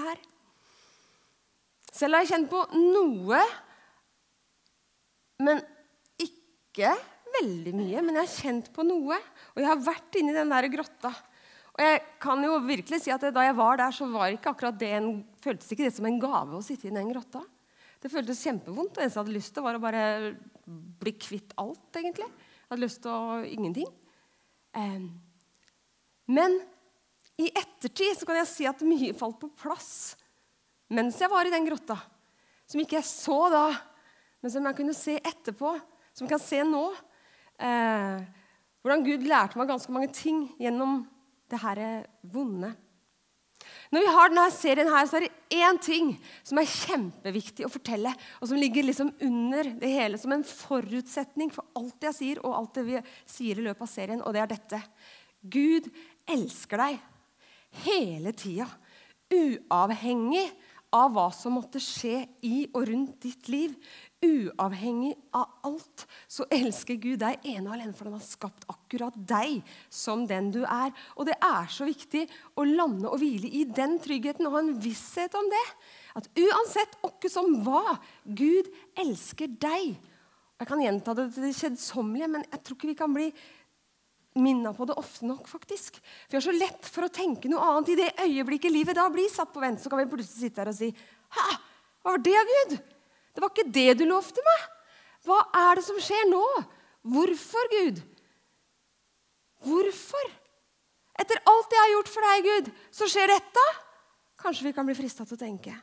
Selv 1.94 2.14
har 2.14 2.24
jeg 2.24 2.32
kjent 2.34 2.50
på 2.52 2.60
noe, 2.76 3.40
men 5.42 5.62
ikke 6.20 6.92
veldig 7.38 7.74
mye. 7.76 8.02
Men 8.04 8.18
jeg 8.18 8.24
har 8.24 8.34
kjent 8.34 8.70
på 8.74 8.84
noe, 8.86 9.18
og 9.54 9.60
jeg 9.62 9.68
har 9.70 9.84
vært 9.86 10.18
inni 10.20 10.36
den 10.36 10.52
der 10.52 10.68
grotta. 10.72 11.12
Og 11.78 11.84
jeg 11.84 12.00
kan 12.22 12.42
jo 12.42 12.56
virkelig 12.66 13.04
si 13.04 13.12
at 13.14 13.22
Da 13.34 13.44
jeg 13.46 13.54
var 13.54 13.78
der, 13.78 13.94
så 13.94 14.08
var 14.10 14.34
ikke 14.34 14.50
akkurat 14.50 14.78
det 14.80 14.90
en, 14.96 15.12
føltes 15.42 15.70
ikke 15.72 15.86
det 15.86 15.94
som 15.94 16.08
en 16.10 16.20
gave 16.22 16.58
å 16.58 16.64
sitte 16.64 16.88
i 16.90 16.94
den 16.94 17.12
grotta. 17.12 17.44
Det 18.02 18.10
føltes 18.12 18.42
kjempevondt. 18.46 18.94
Det 18.94 19.04
eneste 19.04 19.18
jeg 19.18 19.24
hadde 19.24 19.36
lyst 19.36 19.54
til, 19.54 19.64
var 19.66 19.78
å 19.78 19.82
bare 19.82 20.04
bli 21.02 21.12
kvitt 21.18 21.54
alt. 21.58 21.88
egentlig. 21.98 22.28
Jeg 22.28 22.70
hadde 22.70 22.84
lyst 22.84 23.02
til 23.02 23.14
å 23.14 23.42
ingenting. 23.46 23.88
Men 26.28 26.58
i 27.38 27.48
ettertid 27.48 28.18
så 28.18 28.26
kan 28.28 28.38
jeg 28.42 28.50
si 28.50 28.66
at 28.68 28.82
mye 28.86 29.14
falt 29.16 29.38
på 29.40 29.50
plass 29.62 30.16
mens 30.92 31.20
jeg 31.20 31.30
var 31.32 31.48
i 31.48 31.52
den 31.52 31.66
grotta. 31.68 31.98
Som 32.68 32.82
ikke 32.82 32.98
jeg 32.98 33.08
så 33.08 33.38
da, 33.52 33.66
men 34.42 34.52
som 34.52 34.66
jeg 34.68 34.78
kunne 34.78 34.96
se 34.96 35.16
etterpå. 35.18 35.74
Som 36.16 36.26
jeg 36.26 36.34
kan 36.34 36.42
se 36.42 36.64
nå. 36.66 36.84
Eh, 37.58 38.18
hvordan 38.82 39.06
Gud 39.06 39.24
lærte 39.28 39.58
meg 39.58 39.70
ganske 39.70 39.94
mange 39.94 40.10
ting 40.14 40.44
gjennom 40.60 41.00
det 41.50 41.60
her 41.62 41.80
vonde. 42.22 42.74
Når 43.92 44.04
vi 44.04 44.12
har 44.12 44.30
denne 44.30 44.44
serien 44.52 44.90
her, 44.92 45.06
så 45.08 45.18
er 45.18 45.26
det 45.26 45.58
én 45.58 45.78
ting 45.80 46.10
som 46.46 46.60
er 46.60 46.68
kjempeviktig 46.68 47.64
å 47.66 47.72
fortelle, 47.72 48.12
og 48.38 48.50
som 48.50 48.60
ligger 48.60 48.84
liksom 48.84 49.10
under 49.24 49.70
det 49.80 49.92
hele 49.92 50.20
som 50.20 50.34
en 50.34 50.44
forutsetning 50.46 51.52
for 51.54 51.66
alt 51.78 52.08
jeg 52.08 52.16
sier, 52.18 52.42
og 52.44 52.56
alt 52.58 52.76
det 52.76 52.84
vi 52.86 53.00
sier 53.28 53.58
i 53.58 53.64
løpet 53.64 53.86
av 53.86 53.90
serien, 53.90 54.22
og 54.22 54.36
det 54.36 54.44
er 54.44 54.52
dette. 54.52 54.82
Gud 55.40 55.88
elsker 56.28 56.84
deg 56.84 57.00
hele 57.84 58.34
tida, 58.36 58.68
uavhengig 59.32 60.46
av 60.94 61.12
hva 61.12 61.28
som 61.34 61.56
måtte 61.58 61.80
skje 61.82 62.22
i 62.46 62.66
og 62.72 62.86
rundt 62.88 63.18
ditt 63.24 63.48
liv. 63.52 63.74
Uavhengig 64.24 65.12
av 65.36 65.60
alt 65.68 66.04
så 66.26 66.46
elsker 66.50 66.98
Gud 66.98 67.20
deg 67.22 67.44
ene 67.46 67.68
og 67.68 67.76
alene, 67.76 67.94
for 67.94 68.08
han 68.08 68.16
har 68.16 68.24
skapt 68.24 68.66
akkurat 68.72 69.14
deg 69.30 69.60
som 69.92 70.24
den 70.26 70.50
du 70.54 70.62
er. 70.64 70.90
Og 71.14 71.28
det 71.28 71.36
er 71.44 71.70
så 71.70 71.86
viktig 71.86 72.24
å 72.58 72.66
lande 72.66 73.10
og 73.10 73.20
hvile 73.22 73.50
i 73.60 73.64
den 73.68 73.98
tryggheten 74.02 74.48
og 74.48 74.56
ha 74.56 74.64
en 74.64 74.74
visshet 74.82 75.36
om 75.38 75.50
det. 75.52 75.66
At 76.18 76.30
uansett 76.34 76.98
åkke 77.06 77.30
som 77.30 77.60
hva, 77.66 77.98
Gud 78.24 78.72
elsker 78.98 79.52
deg. 79.60 79.94
Jeg 80.58 80.66
kan 80.66 80.82
gjenta 80.82 81.14
det 81.14 81.28
til 81.36 81.44
det 81.46 81.54
kjedsommelige, 81.54 82.32
men 82.32 82.42
jeg 82.48 82.64
tror 82.64 82.78
ikke 82.78 82.90
vi 82.90 82.98
kan 82.98 83.14
bli 83.14 83.28
minna 84.40 84.72
på 84.74 84.86
det 84.88 84.96
ofte 84.98 85.26
nok. 85.26 85.48
faktisk. 85.48 86.00
Vi 86.28 86.36
har 86.36 86.44
så 86.44 86.54
lett 86.54 86.86
for 86.86 87.06
å 87.06 87.12
tenke 87.12 87.50
noe 87.50 87.64
annet. 87.64 87.92
I 87.92 87.98
det 88.00 88.10
øyeblikket 88.24 88.72
livet 88.72 88.96
da 88.96 89.08
blir 89.12 89.28
satt 89.32 89.52
på 89.52 89.62
vent, 89.62 89.80
så 89.80 89.90
kan 89.90 90.02
vi 90.02 90.10
plutselig 90.10 90.48
sitte 90.48 90.62
her 90.62 90.72
og 90.72 90.78
si 90.78 90.92
Hæ, 91.28 91.46
hva 92.02 92.14
var 92.14 92.22
det, 92.24 92.40
Gud? 92.50 92.78
Det 93.34 93.42
var 93.42 93.52
ikke 93.52 93.72
det 93.74 93.98
du 94.00 94.04
lovte 94.08 94.42
meg. 94.46 94.62
Hva 95.28 95.42
er 95.60 95.78
det 95.78 95.84
som 95.84 95.98
skjer 96.00 96.30
nå? 96.30 96.44
Hvorfor, 97.04 97.68
Gud? 97.74 98.00
Hvorfor? 99.66 100.30
Etter 101.18 101.42
alt 101.50 101.74
jeg 101.74 101.82
har 101.82 101.92
gjort 101.96 102.10
for 102.12 102.28
deg, 102.28 102.48
Gud, 102.48 102.72
så 102.94 103.08
skjer 103.10 103.30
dette? 103.34 103.64
Kanskje 104.38 104.68
vi 104.68 104.74
kan 104.74 104.86
bli 104.86 104.96
frista 104.96 105.26
til 105.26 105.36
å 105.36 105.40
tenke. 105.40 105.74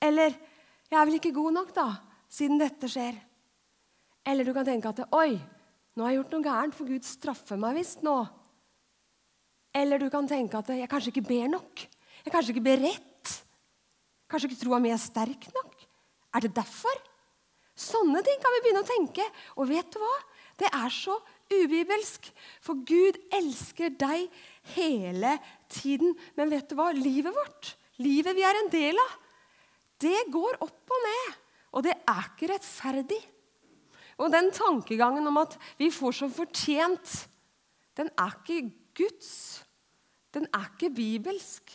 Eller 0.00 0.32
jeg 0.32 0.98
er 0.98 1.06
vel 1.06 1.18
ikke 1.18 1.34
god 1.34 1.56
nok, 1.58 1.72
da, 1.74 1.88
siden 2.30 2.60
dette 2.60 2.88
skjer. 2.90 3.18
Eller 4.26 4.46
du 4.46 4.54
kan 4.54 4.66
tenke 4.66 4.92
at 4.92 5.02
oi, 5.16 5.34
nå 5.96 6.04
har 6.04 6.12
jeg 6.12 6.20
gjort 6.20 6.34
noe 6.36 6.46
gærent, 6.46 6.76
for 6.76 6.88
Gud 6.88 7.06
straffer 7.06 7.60
meg 7.60 7.78
visst 7.80 8.04
nå. 8.06 8.16
Eller 9.76 10.02
du 10.02 10.08
kan 10.10 10.26
tenke 10.30 10.58
at 10.58 10.72
jeg 10.74 10.90
kanskje 10.90 11.12
ikke 11.14 11.28
ber 11.28 11.50
nok. 11.52 11.84
Jeg 12.24 12.34
kanskje 12.34 12.54
ikke 12.54 12.66
ber 12.66 12.82
rett. 12.82 13.34
Kanskje 14.30 14.50
ikke 14.50 14.62
troa 14.64 14.80
mi 14.82 14.92
er 14.94 15.00
sterk 15.02 15.48
nok. 15.54 15.74
Er 16.34 16.44
det 16.44 16.52
derfor? 16.54 17.02
Sånne 17.80 18.20
ting 18.26 18.38
kan 18.42 18.54
vi 18.54 18.62
begynne 18.64 18.84
å 18.84 18.88
tenke. 18.88 19.26
Og 19.58 19.70
vet 19.70 19.88
du 19.94 19.98
hva? 20.02 20.14
Det 20.60 20.68
er 20.68 20.92
så 20.92 21.16
ubibelsk. 21.50 22.28
For 22.62 22.78
Gud 22.86 23.18
elsker 23.34 23.94
deg 23.98 24.28
hele 24.76 25.36
tiden. 25.72 26.14
Men 26.36 26.52
vet 26.52 26.70
du 26.70 26.76
hva? 26.78 26.90
Livet 26.94 27.34
vårt, 27.34 27.74
livet 28.02 28.36
vi 28.36 28.46
er 28.46 28.60
en 28.60 28.72
del 28.72 29.00
av, 29.00 29.18
det 30.00 30.26
går 30.32 30.60
opp 30.64 30.94
og 30.94 31.06
ned. 31.06 31.38
Og 31.76 31.84
det 31.86 31.94
er 31.98 32.26
ikke 32.26 32.50
rettferdig. 32.50 33.20
Og 34.20 34.28
den 34.32 34.50
tankegangen 34.52 35.26
om 35.30 35.40
at 35.40 35.56
vi 35.80 35.88
får 35.92 36.18
som 36.20 36.32
fortjent, 36.34 37.14
den 37.96 38.10
er 38.20 38.36
ikke 38.36 38.70
Guds. 39.00 39.32
Den 40.34 40.46
er 40.54 40.68
ikke 40.74 40.92
bibelsk. 40.94 41.72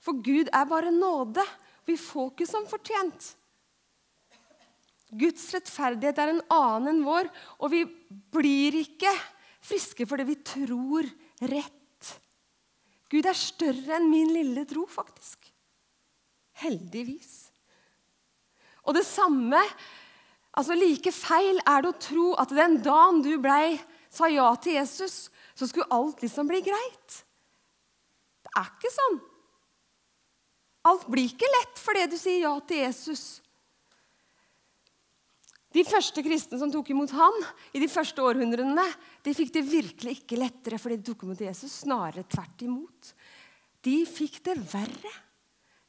For 0.00 0.16
Gud 0.24 0.48
er 0.52 0.68
bare 0.68 0.92
nåde. 0.94 1.44
Vi 1.86 1.98
får 2.00 2.32
ikke 2.32 2.48
som 2.48 2.66
fortjent. 2.70 3.34
Guds 5.16 5.44
rettferdighet 5.54 6.18
er 6.18 6.32
en 6.32 6.42
annen 6.50 6.90
enn 6.90 7.04
vår, 7.06 7.28
og 7.62 7.70
vi 7.70 7.84
blir 8.34 8.74
ikke 8.80 9.12
friske 9.64 10.06
fordi 10.08 10.26
vi 10.26 10.38
tror 10.46 11.06
rett. 11.46 12.10
Gud 13.12 13.28
er 13.28 13.38
større 13.38 14.00
enn 14.00 14.08
min 14.10 14.32
lille 14.34 14.64
tro, 14.66 14.82
faktisk. 14.90 15.46
Heldigvis. 16.58 17.46
Og 18.86 18.96
det 18.98 19.04
samme, 19.06 19.60
altså 20.56 20.76
like 20.78 21.12
feil 21.14 21.60
er 21.62 21.84
det 21.84 21.92
å 21.92 22.00
tro 22.00 22.26
at 22.40 22.52
den 22.54 22.80
dagen 22.84 23.22
du 23.24 23.34
ble, 23.42 23.76
sa 24.10 24.28
ja 24.32 24.48
til 24.62 24.78
Jesus, 24.78 25.26
så 25.56 25.68
skulle 25.68 25.88
alt 25.92 26.22
liksom 26.24 26.48
bli 26.48 26.62
greit. 26.64 27.22
Det 28.44 28.52
er 28.56 28.70
ikke 28.70 28.92
sånn. 28.92 29.18
Alt 30.86 31.08
blir 31.10 31.26
ikke 31.28 31.48
lett 31.50 31.82
fordi 31.82 32.06
du 32.10 32.16
sier 32.20 32.44
ja 32.46 32.54
til 32.64 32.84
Jesus. 32.84 33.26
De 35.76 35.82
første 35.84 36.22
kristne 36.24 36.56
som 36.60 36.70
tok 36.72 36.88
imot 36.94 37.12
ham 37.12 37.34
i 37.76 37.80
de 37.82 37.88
første 37.90 38.22
århundrene, 38.24 38.84
de 39.26 39.34
fikk 39.36 39.52
det 39.58 39.66
virkelig 39.66 40.20
ikke 40.20 40.38
lettere 40.40 40.78
fordi 40.80 41.00
de 41.00 41.08
tok 41.10 41.26
imot 41.26 41.42
Jesus. 41.44 41.82
Snarere 41.82 42.24
tvert 42.32 42.64
imot. 42.64 43.10
De 43.84 43.98
fikk 44.08 44.40
det 44.46 44.56
verre. 44.70 45.12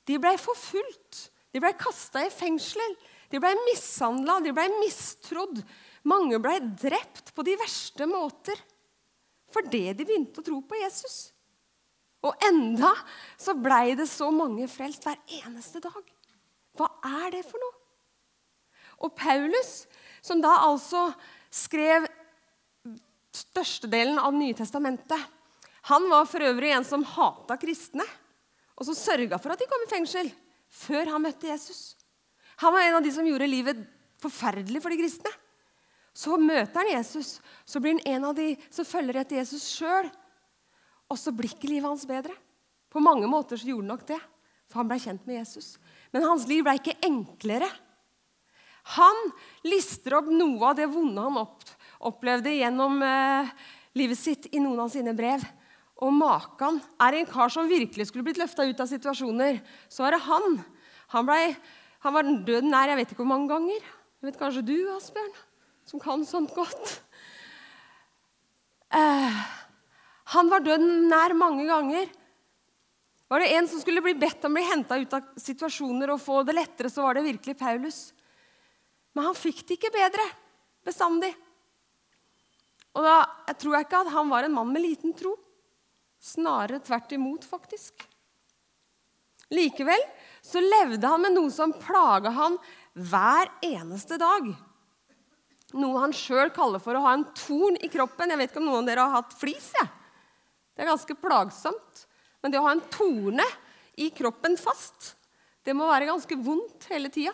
De 0.08 0.18
ble 0.20 0.34
forfulgt. 0.42 1.28
De 1.56 1.62
ble 1.64 1.72
kasta 1.80 2.26
i 2.26 2.34
fengsler. 2.34 2.98
De 3.32 3.40
ble 3.44 3.52
mishandla, 3.68 4.40
de 4.44 4.54
ble 4.56 4.68
mistrodd. 4.80 5.62
Mange 6.08 6.40
ble 6.40 6.60
drept 6.80 7.34
på 7.36 7.46
de 7.46 7.58
verste 7.60 8.08
måter 8.10 8.60
fordi 9.52 9.86
de 9.96 10.04
begynte 10.04 10.42
å 10.42 10.46
tro 10.46 10.58
på 10.68 10.78
Jesus. 10.80 11.32
Og 12.28 12.36
enda 12.48 12.92
så 13.40 13.56
blei 13.56 13.96
det 13.98 14.10
så 14.12 14.28
mange 14.34 14.68
frelst 14.72 15.06
hver 15.08 15.20
eneste 15.40 15.80
dag. 15.84 16.02
Hva 16.78 16.90
er 17.24 17.38
det 17.38 17.44
for 17.48 17.62
noe? 17.62 17.76
Og 19.06 19.14
Paulus, 19.18 19.86
som 20.26 20.42
da 20.42 20.56
altså 20.66 21.08
skrev 21.54 22.08
størstedelen 23.38 24.18
av 24.20 24.34
nye 24.36 24.56
testamentet, 24.58 25.20
han 25.88 26.08
var 26.12 26.26
for 26.28 26.44
øvrig 26.44 26.74
en 26.76 26.86
som 26.86 27.06
hata 27.06 27.56
kristne, 27.62 28.06
og 28.78 28.86
som 28.86 28.98
sørga 28.98 29.40
for 29.42 29.54
at 29.54 29.62
de 29.62 29.70
kom 29.70 29.86
i 29.86 29.90
fengsel 29.90 30.32
før 30.74 31.14
han 31.14 31.24
møtte 31.24 31.50
Jesus. 31.50 31.97
Han 32.64 32.74
var 32.74 32.86
en 32.86 32.98
av 33.00 33.06
de 33.06 33.12
som 33.14 33.28
gjorde 33.28 33.50
livet 33.50 33.84
forferdelig 34.22 34.82
for 34.82 34.94
de 34.94 35.00
kristne. 35.02 35.34
Så 36.18 36.38
møter 36.42 36.82
han 36.82 36.96
Jesus, 36.96 37.38
så 37.66 37.82
blir 37.82 37.98
han 37.98 38.16
en 38.16 38.30
av 38.32 38.38
de 38.38 38.56
som 38.74 38.88
følger 38.88 39.20
etter 39.22 39.38
Jesus 39.38 39.68
sjøl. 39.76 40.10
Og 41.08 41.20
så 41.22 41.32
blir 41.36 41.54
ikke 41.54 41.70
livet 41.70 41.88
hans 41.88 42.08
bedre. 42.10 42.34
På 42.90 43.04
mange 43.04 43.28
måter 43.30 43.60
så 43.60 43.70
gjorde 43.70 43.86
han 43.86 43.94
nok 43.94 44.08
det, 44.10 44.20
for 44.68 44.82
han 44.82 44.90
ble 44.90 44.98
kjent 45.04 45.28
med 45.30 45.42
Jesus. 45.44 45.76
Men 46.12 46.26
hans 46.26 46.48
liv 46.50 46.64
ble 46.66 46.74
ikke 46.80 46.98
enklere. 47.06 47.70
Han 48.98 49.20
lister 49.68 50.16
opp 50.18 50.30
noe 50.32 50.72
av 50.72 50.78
det 50.80 50.88
vonde 50.90 51.24
han 51.24 51.38
opplevde 52.08 52.54
gjennom 52.56 53.02
eh, 53.04 53.50
livet 53.98 54.20
sitt 54.20 54.48
i 54.54 54.62
noen 54.64 54.80
av 54.86 54.92
sine 54.94 55.14
brev. 55.18 55.44
Og 56.02 56.14
maken 56.14 56.80
er 57.02 57.18
en 57.18 57.30
kar 57.30 57.52
som 57.52 57.70
virkelig 57.70 58.10
skulle 58.10 58.26
blitt 58.28 58.40
løfta 58.40 58.66
ut 58.68 58.80
av 58.80 58.90
situasjoner. 58.90 59.60
Så 59.90 60.06
er 60.06 60.16
det 60.16 60.26
han. 60.28 60.60
Han, 61.14 61.28
ble, 61.28 61.56
han 62.08 62.16
var 62.16 62.28
døden 62.48 62.72
nær 62.72 62.88
jeg 62.94 63.02
vet 63.02 63.12
ikke 63.12 63.24
hvor 63.26 63.34
mange 63.34 63.52
ganger. 63.52 63.84
Jeg 64.18 64.30
vet 64.30 64.40
kanskje 64.40 64.64
du, 64.66 64.78
Asbjørn, 64.96 65.34
som 65.88 66.02
kan 66.02 66.24
sånt 66.28 66.54
godt. 66.56 66.94
Eh, 68.96 69.42
han 70.32 70.52
var 70.52 70.64
døden 70.64 71.10
nær 71.12 71.36
mange 71.36 71.66
ganger. 71.68 72.08
Var 73.28 73.44
det 73.44 73.50
en 73.58 73.68
som 73.68 73.82
skulle 73.84 74.04
bli 74.04 74.16
bedt 74.16 74.46
om 74.48 74.56
å 74.56 74.56
bli 74.56 74.64
henta 74.70 74.98
ut 75.02 75.16
av 75.18 75.34
situasjoner 75.42 76.14
og 76.14 76.24
få 76.24 76.40
det 76.48 76.56
lettere, 76.56 76.92
så 76.92 77.04
var 77.04 77.18
det 77.18 77.26
virkelig 77.28 77.58
Paulus. 77.60 78.00
Men 79.12 79.28
han 79.28 79.36
fikk 79.36 79.66
det 79.68 79.76
ikke 79.76 79.92
bedre 79.98 80.24
bestandig. 80.88 81.34
Og 82.96 83.04
da 83.04 83.18
jeg 83.50 83.60
tror 83.60 83.76
jeg 83.76 83.88
ikke 83.88 84.04
at 84.06 84.14
han 84.16 84.32
var 84.32 84.48
en 84.48 84.56
mann 84.56 84.72
med 84.72 84.86
liten 84.86 85.12
tro. 85.18 85.36
Snarere 86.24 86.80
tvert 86.82 87.12
imot, 87.20 87.44
faktisk. 87.46 88.08
Likevel 89.54 90.02
så 90.42 90.62
levde 90.64 91.08
han 91.08 91.24
med 91.24 91.36
noe 91.36 91.52
som 91.54 91.74
plaga 91.76 92.32
han 92.36 92.58
hver 92.94 93.52
eneste 93.66 94.18
dag. 94.22 94.50
Noe 95.78 96.02
han 96.02 96.16
sjøl 96.16 96.52
kaller 96.56 96.82
for 96.84 96.96
å 96.96 97.04
ha 97.04 97.14
en 97.18 97.26
torn 97.36 97.78
i 97.84 97.90
kroppen. 97.92 98.32
Jeg 98.32 98.40
vet 98.40 98.54
ikke 98.54 98.62
om 98.64 98.70
noen 98.70 98.86
av 98.86 98.92
dere 98.92 99.08
har 99.08 99.20
hatt 99.20 99.36
flis. 99.36 99.72
Ja. 99.76 99.88
Det 100.78 100.86
er 100.86 100.92
ganske 100.94 101.18
plagsomt. 101.20 102.06
Men 102.42 102.54
det 102.54 102.62
å 102.62 102.68
ha 102.68 102.76
en 102.76 102.86
torne 102.94 103.46
i 103.98 104.12
kroppen 104.14 104.56
fast, 104.62 105.16
det 105.66 105.74
må 105.76 105.90
være 105.90 106.08
ganske 106.08 106.38
vondt 106.40 106.88
hele 106.92 107.12
tida. 107.12 107.34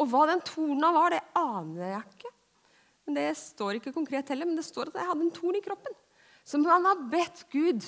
Og 0.00 0.08
hva 0.10 0.24
den 0.30 0.40
torna 0.46 0.90
var, 0.94 1.14
det 1.14 1.22
aner 1.38 1.92
jeg 1.96 2.06
ikke. 2.14 2.32
Men 3.04 3.18
Det 3.18 3.26
står 3.36 3.78
ikke 3.78 3.92
konkret 3.94 4.30
heller, 4.32 4.48
men 4.48 4.56
det 4.56 4.64
står 4.66 4.88
at 4.88 4.96
jeg 5.02 5.10
hadde 5.10 5.26
en 5.26 5.34
torn 5.34 5.58
i 5.58 5.64
kroppen. 5.64 5.98
Som 6.44 6.64
han 6.68 6.86
har 6.88 7.04
bedt 7.12 7.44
Gud 7.52 7.84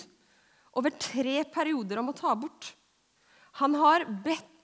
over 0.77 0.93
tre 1.01 1.41
perioder 1.49 2.03
om 2.03 2.13
å 2.13 2.17
ta 2.17 2.35
bort. 2.37 2.75
Han 3.63 3.77
har 3.81 4.05
bedt 4.25 4.56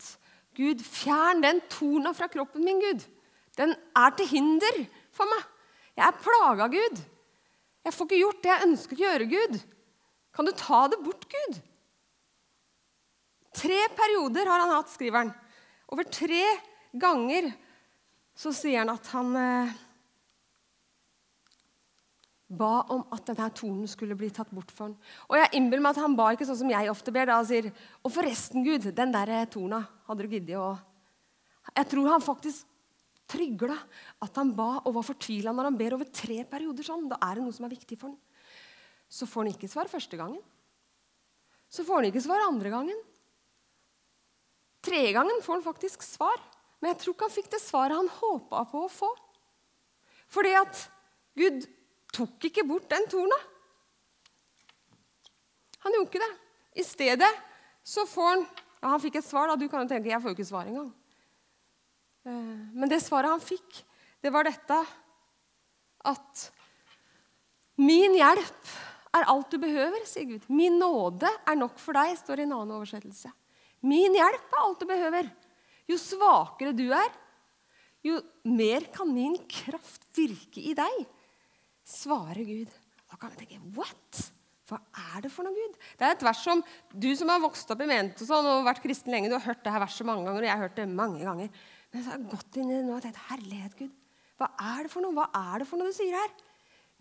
Gud 0.57 0.83
fjern 0.85 1.43
den 1.45 1.63
torna 1.73 2.13
fra 2.17 2.29
kroppen 2.33 2.65
min, 2.67 2.81
Gud. 2.83 3.05
Den 3.57 3.75
er 3.97 4.15
til 4.17 4.29
hinder 4.29 4.83
for 5.15 5.29
meg. 5.29 5.49
Jeg 5.97 6.07
er 6.09 6.23
plaga, 6.25 6.69
Gud. 6.73 7.03
Jeg 7.83 7.95
får 7.95 8.09
ikke 8.09 8.21
gjort 8.21 8.43
det 8.43 8.53
jeg 8.53 8.67
ønsker 8.69 8.97
å 8.97 9.05
gjøre, 9.05 9.29
Gud. 9.33 9.61
Kan 10.33 10.49
du 10.49 10.53
ta 10.57 10.85
det 10.93 11.01
bort, 11.05 11.27
Gud? 11.29 11.61
Tre 13.53 13.81
perioder 13.97 14.49
har 14.49 14.65
han 14.65 14.75
hatt, 14.79 14.93
skriver 14.93 15.25
han. 15.25 15.33
Over 15.93 16.09
tre 16.09 16.45
ganger 16.97 17.51
så 18.39 18.53
sier 18.57 18.81
han 18.81 18.93
at 18.95 19.11
han 19.13 19.35
eh, 19.37 19.75
ba 22.59 22.83
om 22.93 23.05
at 23.15 23.27
denne 23.29 23.49
tornen 23.57 23.89
skulle 23.91 24.17
bli 24.19 24.29
tatt 24.35 24.51
bort 24.53 24.71
for 24.75 24.89
ham. 24.89 24.97
Og 25.29 25.39
jeg 25.39 25.53
innbiller 25.59 25.85
meg 25.85 25.97
at 25.97 26.03
han 26.05 26.17
ba 26.19 26.31
ikke 26.33 26.47
sånn 26.49 26.61
som 26.63 26.73
jeg 26.73 26.91
ofte 26.93 27.15
ber. 27.15 27.31
da, 27.31 27.41
og 27.41 27.49
sier, 27.49 27.73
Og 28.05 28.13
forresten, 28.13 28.65
Gud, 28.65 28.91
den 28.95 29.13
der 29.13 29.47
torna 29.47 29.83
hadde 30.07 30.23
du 30.23 30.29
giddet 30.29 30.57
å 30.59 30.79
Jeg 31.77 31.89
tror 31.89 32.09
han 32.11 32.21
faktisk 32.21 32.67
trygla 33.31 33.77
at 34.21 34.37
han 34.37 34.51
ba 34.55 34.83
og 34.85 34.95
var 34.95 35.07
fortvila 35.07 35.53
når 35.55 35.71
han 35.71 35.79
ber 35.79 35.95
over 35.95 36.11
tre 36.11 36.43
perioder 36.45 36.85
sånn. 36.85 37.09
Da 37.09 37.19
er 37.23 37.39
det 37.39 37.45
noe 37.45 37.55
som 37.55 37.65
er 37.65 37.75
viktig 37.75 37.99
for 37.99 38.11
ham. 38.11 38.19
Så 39.09 39.29
får 39.29 39.45
han 39.45 39.53
ikke 39.55 39.71
svar 39.71 39.89
første 39.89 40.19
gangen. 40.19 40.43
Så 41.73 41.85
får 41.87 42.03
han 42.03 42.11
ikke 42.11 42.25
svar 42.25 42.45
andre 42.45 42.73
gangen. 42.73 42.99
Tredje 44.83 45.13
gangen 45.15 45.43
får 45.45 45.61
han 45.61 45.65
faktisk 45.65 46.03
svar. 46.05 46.41
Men 46.81 46.93
jeg 46.93 47.03
tror 47.03 47.15
ikke 47.15 47.29
han 47.29 47.37
fikk 47.37 47.53
det 47.53 47.63
svaret 47.63 47.97
han 47.97 48.11
håpa 48.11 48.65
på 48.73 48.83
å 48.85 48.91
få. 48.91 49.13
Fordi 50.33 50.53
at 50.59 50.81
Gud 51.39 51.65
tok 52.13 52.49
ikke 52.49 52.65
bort 52.69 52.89
den 52.91 53.07
torna. 53.11 53.39
Han 55.83 55.97
gjorde 55.97 56.11
ikke 56.11 56.23
det. 56.23 56.33
I 56.79 56.85
stedet 56.87 57.31
så 57.85 58.07
får 58.09 58.29
han 58.31 58.45
ja, 58.83 58.89
Han 58.89 59.03
fikk 59.03 59.19
et 59.21 59.27
svar. 59.27 59.51
da, 59.51 59.57
Du 59.57 59.69
kan 59.69 59.85
jo 59.85 59.91
tenke 59.91 60.11
jeg 60.11 60.23
får 60.23 60.33
jo 60.33 60.37
ikke 60.39 60.49
svar 60.49 60.69
engang. 60.71 60.91
Eh, 62.27 62.63
men 62.75 62.91
det 62.91 63.03
svaret 63.03 63.31
han 63.31 63.43
fikk, 63.43 63.83
det 64.23 64.33
var 64.35 64.47
dette 64.47 64.79
at 66.13 66.49
Min 67.83 68.15
hjelp 68.15 68.73
er 69.17 69.29
alt 69.29 69.53
du 69.53 69.59
behøver, 69.61 70.05
sier 70.07 70.27
Gud. 70.29 70.45
Min 70.53 70.77
nåde 70.81 71.29
er 71.49 71.57
nok 71.59 71.79
for 71.81 71.97
deg, 71.97 72.13
står 72.21 72.43
i 72.43 72.45
en 72.45 72.55
annen 72.57 72.77
oversettelse. 72.77 73.31
Min 73.83 74.15
hjelp 74.15 74.53
er 74.53 74.61
alt 74.63 74.83
du 74.83 74.87
behøver. 74.89 75.31
Jo 75.91 75.97
svakere 75.99 76.75
du 76.77 76.85
er, 76.95 77.09
jo 78.07 78.21
mer 78.47 78.87
kan 78.95 79.11
min 79.11 79.35
kraft 79.51 80.05
virke 80.17 80.63
i 80.63 80.75
deg, 80.79 81.03
svarer 81.93 82.47
Gud. 82.49 82.73
Da 83.11 83.19
kan 83.21 83.33
vi 83.33 83.43
tenke 83.43 83.61
What? 83.77 84.23
Hva 84.71 84.79
er 85.13 85.25
det 85.25 85.33
for 85.35 85.45
noe, 85.45 85.53
Gud? 85.53 85.75
Det 85.99 86.07
er 86.07 86.15
et 86.15 86.25
vers 86.25 86.43
som 86.47 86.63
du 86.95 87.11
som 87.19 87.29
har 87.29 87.43
vokst 87.43 87.71
opp 87.75 87.83
i 87.83 87.89
menighet 87.89 88.23
og, 88.23 88.29
sånn, 88.29 88.49
og 88.49 88.65
vært 88.65 88.81
kristen 88.85 89.13
lenge, 89.13 89.29
du 89.29 89.37
har 89.37 89.45
hørt 89.45 89.61
det 89.65 89.73
her 89.75 89.83
verset 89.83 90.09
mange 90.09 90.25
ganger, 90.25 90.41
og 90.41 90.49
jeg 90.49 90.55
har 90.55 90.65
hørt 90.65 90.79
det 90.79 90.87
mange 90.89 91.21
ganger. 91.27 91.65
Men 91.93 92.05
så 92.05 92.13
har 92.13 92.21
jeg 92.21 92.31
gått 92.31 92.57
inn 92.57 92.71
i 92.71 92.79
det 92.79 92.85
nå 92.87 92.95
og 92.97 93.05
tenkt 93.05 93.21
Herlighet, 93.29 93.75
Gud. 93.77 93.93
Hva 94.41 94.49
er 94.73 94.87
det 94.87 94.93
for 94.95 95.05
noe? 95.05 95.15
Hva 95.19 95.27
er 95.53 95.63
det 95.63 95.69
for 95.69 95.81
noe 95.81 95.93
du 95.93 95.97
sier 95.97 96.17
her? 96.17 96.33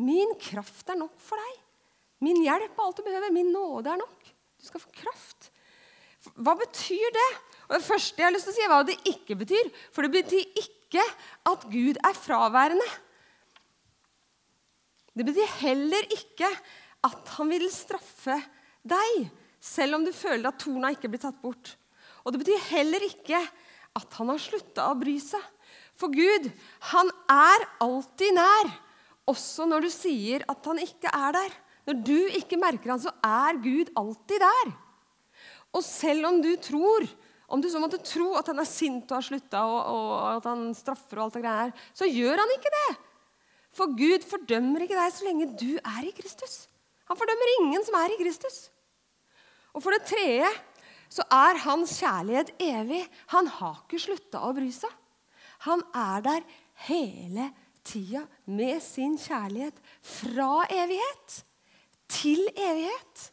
Min 0.01 0.35
kraft 0.41 0.89
er 0.91 0.99
nok 0.99 1.15
for 1.21 1.39
deg. 1.39 1.61
Min 2.25 2.41
hjelp 2.43 2.75
er 2.75 2.83
alt 2.85 2.99
du 2.99 3.05
behøver. 3.05 3.33
Min 3.33 3.53
nåde 3.53 3.93
er 3.93 4.01
nok. 4.01 4.27
Du 4.59 4.67
skal 4.67 4.83
få 4.83 4.91
kraft. 4.93 5.49
Hva 6.37 6.53
betyr 6.59 7.15
det? 7.15 7.29
Og 7.69 7.77
Det 7.77 7.85
første 7.85 8.21
jeg 8.21 8.27
har 8.27 8.35
lyst 8.35 8.49
til 8.49 8.53
å 8.53 8.57
si, 8.57 8.65
er 8.65 8.73
hva 8.73 8.81
det 8.85 8.97
ikke 9.09 9.37
betyr. 9.39 9.71
For 9.95 10.05
det 10.05 10.13
betyr 10.19 10.59
ikke 10.59 11.05
at 11.49 11.65
Gud 11.71 11.97
er 11.97 12.19
fraværende. 12.19 12.89
Det 15.17 15.25
betyr 15.27 15.55
heller 15.61 16.07
ikke 16.15 16.49
at 17.05 17.31
han 17.35 17.49
vil 17.51 17.67
straffe 17.73 18.37
deg, 18.87 19.25
selv 19.61 19.97
om 19.97 20.05
du 20.05 20.13
føler 20.15 20.49
at 20.49 20.59
torna 20.61 20.91
ikke 20.93 21.09
blir 21.11 21.21
tatt 21.21 21.41
bort. 21.41 21.75
Og 22.23 22.33
det 22.33 22.43
betyr 22.43 22.69
heller 22.71 23.03
ikke 23.05 23.39
at 23.97 24.19
han 24.19 24.31
har 24.31 24.41
slutta 24.41 24.87
å 24.89 24.97
bry 24.99 25.17
seg. 25.21 25.41
For 25.97 26.13
Gud, 26.13 26.47
han 26.93 27.11
er 27.29 27.65
alltid 27.83 28.37
nær, 28.37 28.71
også 29.29 29.67
når 29.69 29.85
du 29.85 29.91
sier 29.93 30.45
at 30.49 30.65
han 30.65 30.79
ikke 30.81 31.11
er 31.11 31.35
der. 31.35 31.59
Når 31.89 31.99
du 32.05 32.17
ikke 32.37 32.59
merker 32.61 32.93
han, 32.93 33.01
så 33.01 33.11
er 33.25 33.59
Gud 33.61 33.91
alltid 33.97 34.41
der. 34.41 34.71
Og 35.75 35.83
selv 35.85 36.27
om 36.29 36.39
du 36.43 36.51
tror, 36.61 37.05
om 37.51 37.61
du 37.61 37.67
så 37.71 37.81
måtte 37.83 38.01
tro 38.05 38.31
at 38.39 38.49
han 38.51 38.61
er 38.63 38.69
sint 38.69 39.09
og 39.11 39.19
har 39.19 39.27
slutta, 39.27 39.61
og, 39.67 39.79
og, 39.91 40.11
at 40.37 40.49
han 40.49 40.69
straffer, 40.77 41.19
og 41.19 41.27
alt 41.27 41.39
det 41.39 41.47
her, 41.47 41.73
så 41.97 42.09
gjør 42.09 42.43
han 42.43 42.53
ikke 42.55 42.73
det. 42.77 42.89
For 43.75 43.93
Gud 43.95 44.25
fordømmer 44.27 44.83
ikke 44.83 44.99
deg 44.99 45.13
så 45.15 45.27
lenge 45.27 45.49
du 45.59 45.77
er 45.79 46.03
i 46.07 46.13
Kristus. 46.15 46.65
Han 47.07 47.19
fordømmer 47.19 47.53
ingen 47.59 47.85
som 47.87 47.95
er 48.01 48.13
i 48.13 48.19
Kristus. 48.19 48.65
Og 49.71 49.83
for 49.83 49.95
det 49.95 50.07
tredje 50.09 50.49
så 51.11 51.23
er 51.31 51.59
hans 51.65 51.97
kjærlighet 51.99 52.53
evig. 52.63 53.01
Han 53.33 53.47
har 53.59 53.81
ikke 53.83 53.99
slutta 53.99 54.43
å 54.47 54.53
bry 54.55 54.69
seg. 54.75 54.91
Han 55.67 55.83
er 55.95 56.23
der 56.25 56.45
hele 56.87 57.49
tida 57.87 58.23
med 58.49 58.81
sin 58.83 59.17
kjærlighet 59.19 59.77
fra 60.05 60.65
evighet 60.71 61.41
til 62.11 62.41
evighet. 62.55 63.27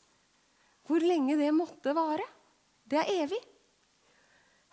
Hvor 0.89 1.05
lenge 1.05 1.37
det 1.39 1.51
måtte 1.55 1.95
vare. 1.97 2.25
Det 2.89 3.01
er 3.03 3.25
evig. 3.25 3.41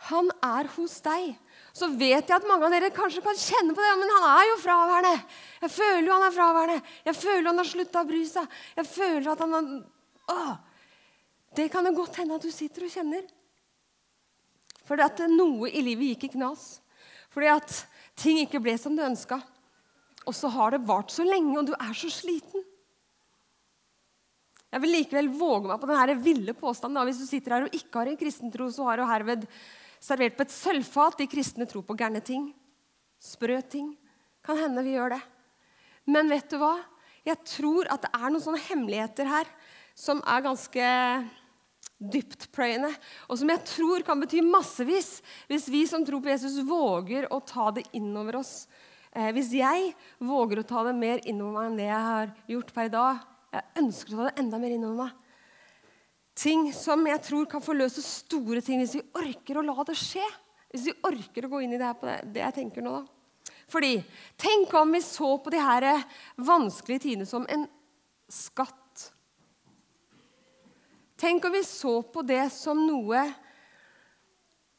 Han 0.09 0.29
er 0.43 0.69
hos 0.75 0.99
deg. 1.03 1.33
Så 1.75 1.89
vet 1.91 2.23
jeg 2.23 2.35
at 2.37 2.47
mange 2.47 2.69
av 2.69 2.71
dere 2.71 2.93
kanskje 2.95 3.23
kan 3.23 3.35
kjenne 3.35 3.75
på 3.75 3.83
det. 3.83 3.95
Men 3.99 4.13
han 4.15 4.27
er 4.29 4.45
jo 4.47 4.59
fraværende. 4.63 5.15
Jeg 5.65 5.73
føler 5.75 6.05
jo 6.07 6.13
han 6.15 6.27
er 6.27 6.35
fraværende. 6.35 6.93
Jeg 7.09 7.17
føler 7.19 7.49
han 7.49 7.59
har 7.59 7.67
slutta 7.67 8.03
å 8.03 8.07
bry 8.07 8.21
seg. 8.29 8.55
Jeg 8.77 8.87
føler 8.93 9.31
at 9.33 9.43
han 9.43 9.57
har 9.57 9.73
Åh. 10.35 10.53
Det 11.55 11.67
kan 11.71 11.85
det 11.85 11.95
godt 11.95 12.17
hende 12.19 12.35
at 12.39 12.43
du 12.43 12.51
sitter 12.51 12.87
og 12.87 12.91
kjenner. 12.91 13.27
Fordi 14.87 15.03
at 15.05 15.21
noe 15.31 15.69
i 15.69 15.83
livet 15.83 16.15
gikk 16.15 16.29
i 16.29 16.31
knas. 16.35 16.63
Fordi 17.31 17.51
at 17.51 17.75
ting 18.19 18.39
ikke 18.41 18.61
ble 18.63 18.75
som 18.79 18.95
du 18.95 19.03
ønska. 19.05 19.37
Og 20.25 20.35
så 20.35 20.49
har 20.51 20.73
det 20.73 20.85
vart 20.87 21.13
så 21.13 21.23
lenge, 21.27 21.53
og 21.59 21.69
du 21.69 21.73
er 21.75 21.93
så 21.95 22.09
sliten. 22.11 22.63
Jeg 24.73 24.83
vil 24.83 24.95
likevel 24.97 25.29
våge 25.37 25.69
meg 25.69 25.79
på 25.79 25.87
denne 25.87 26.17
ville 26.23 26.55
påstanden. 26.57 27.05
Hvis 27.07 27.21
du 27.21 27.27
sitter 27.29 27.55
her 27.55 27.67
og 27.67 27.75
ikke 27.77 28.01
har 28.01 28.11
en 28.11 28.19
kristentro, 28.19 28.67
så 28.73 28.87
har 28.89 28.99
du 28.99 29.05
herved 29.07 29.45
servert 30.05 30.37
på 30.37 30.45
et 30.45 30.53
sølvfat 30.53 31.21
de 31.21 31.29
kristne 31.29 31.67
tror 31.69 31.85
på 31.85 31.97
gærne 31.97 32.21
ting. 32.25 32.49
Sprø 33.21 33.57
ting. 33.65 33.93
Kan 34.45 34.59
hende 34.61 34.83
vi 34.85 34.93
gjør 34.93 35.15
det. 35.15 35.23
Men 36.05 36.29
vet 36.29 36.51
du 36.51 36.59
hva? 36.61 36.75
Jeg 37.25 37.41
tror 37.49 37.89
at 37.89 38.05
det 38.05 38.11
er 38.13 38.29
noen 38.29 38.43
sånne 38.43 38.61
hemmeligheter 38.67 39.29
her 39.29 39.49
som 39.97 40.21
er 40.29 40.43
ganske 40.45 40.89
dyptpløyende, 41.95 42.89
og 43.31 43.39
som 43.39 43.49
jeg 43.53 43.61
tror 43.69 44.03
kan 44.05 44.19
bety 44.19 44.41
massevis 44.43 45.21
hvis 45.47 45.69
vi 45.71 45.85
som 45.87 46.03
tror 46.05 46.19
på 46.21 46.29
Jesus, 46.33 46.59
våger 46.67 47.29
å 47.31 47.39
ta 47.39 47.69
det 47.73 47.85
innover 47.95 48.41
oss. 48.41 48.67
Eh, 49.15 49.31
hvis 49.33 49.53
jeg 49.55 49.93
våger 50.19 50.61
å 50.61 50.67
ta 50.67 50.83
det 50.85 50.93
mer 50.99 51.23
innover 51.23 51.55
meg 51.55 51.69
enn 51.69 51.79
det 51.79 51.87
jeg 51.87 52.09
har 52.09 52.33
gjort 52.51 52.73
per 52.75 52.89
i 52.89 52.91
dag 52.91 53.21
Jeg 53.55 53.63
ønsker 53.79 54.11
å 54.11 54.17
ta 54.17 54.25
det 54.27 54.41
enda 54.43 54.59
mer 54.59 54.73
innover 54.75 55.05
meg 55.05 55.24
ting 56.35 56.67
som 56.75 57.05
jeg 57.07 57.21
tror 57.23 57.47
kan 57.49 57.63
forløse 57.63 58.03
store 58.03 58.61
ting 58.63 58.81
hvis 58.83 58.97
vi 58.99 59.05
orker 59.15 59.59
å 59.59 59.65
la 59.65 59.85
det 59.87 59.97
skje. 59.99 60.25
Hvis 60.73 60.89
vi 60.89 60.95
orker 61.07 61.47
å 61.47 61.51
gå 61.53 61.61
inn 61.63 61.75
i 61.75 61.79
det 61.79 61.87
her 61.87 61.99
på 61.99 62.09
det, 62.09 62.17
det 62.35 62.43
jeg 62.43 62.57
tenker 62.57 62.83
nå. 62.83 62.97
da. 62.99 63.53
Fordi, 63.71 63.93
Tenk 64.37 64.73
om 64.77 64.91
vi 64.91 65.01
så 65.01 65.29
på 65.41 65.53
de 65.53 65.61
her 65.63 65.87
vanskelige 66.35 67.07
tidene 67.07 67.29
som 67.29 67.47
en 67.49 67.65
skatt. 68.29 69.05
Tenk 71.15 71.47
om 71.47 71.55
vi 71.55 71.63
så 71.63 72.01
på 72.03 72.25
det 72.27 72.43
som 72.53 72.81
noe 72.83 73.23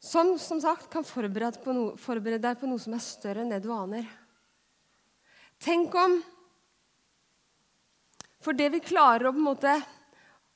som 0.06 0.36
som 0.38 0.60
sagt 0.62 0.90
kan 0.92 1.04
forberede, 1.04 1.58
no, 1.74 1.96
forberede 1.98 2.44
deg 2.44 2.60
på 2.60 2.68
noe 2.68 2.78
som 2.78 2.94
er 2.94 3.02
større 3.02 3.42
enn 3.42 3.50
det 3.50 3.62
du 3.64 3.72
aner. 3.74 4.06
Tenk 5.62 5.94
om 5.96 6.20
For 8.44 8.54
det 8.54 8.68
vi 8.76 8.78
klarer 8.84 9.26
å 9.26 9.32
på 9.34 9.40
en 9.40 9.48
måte 9.48 9.72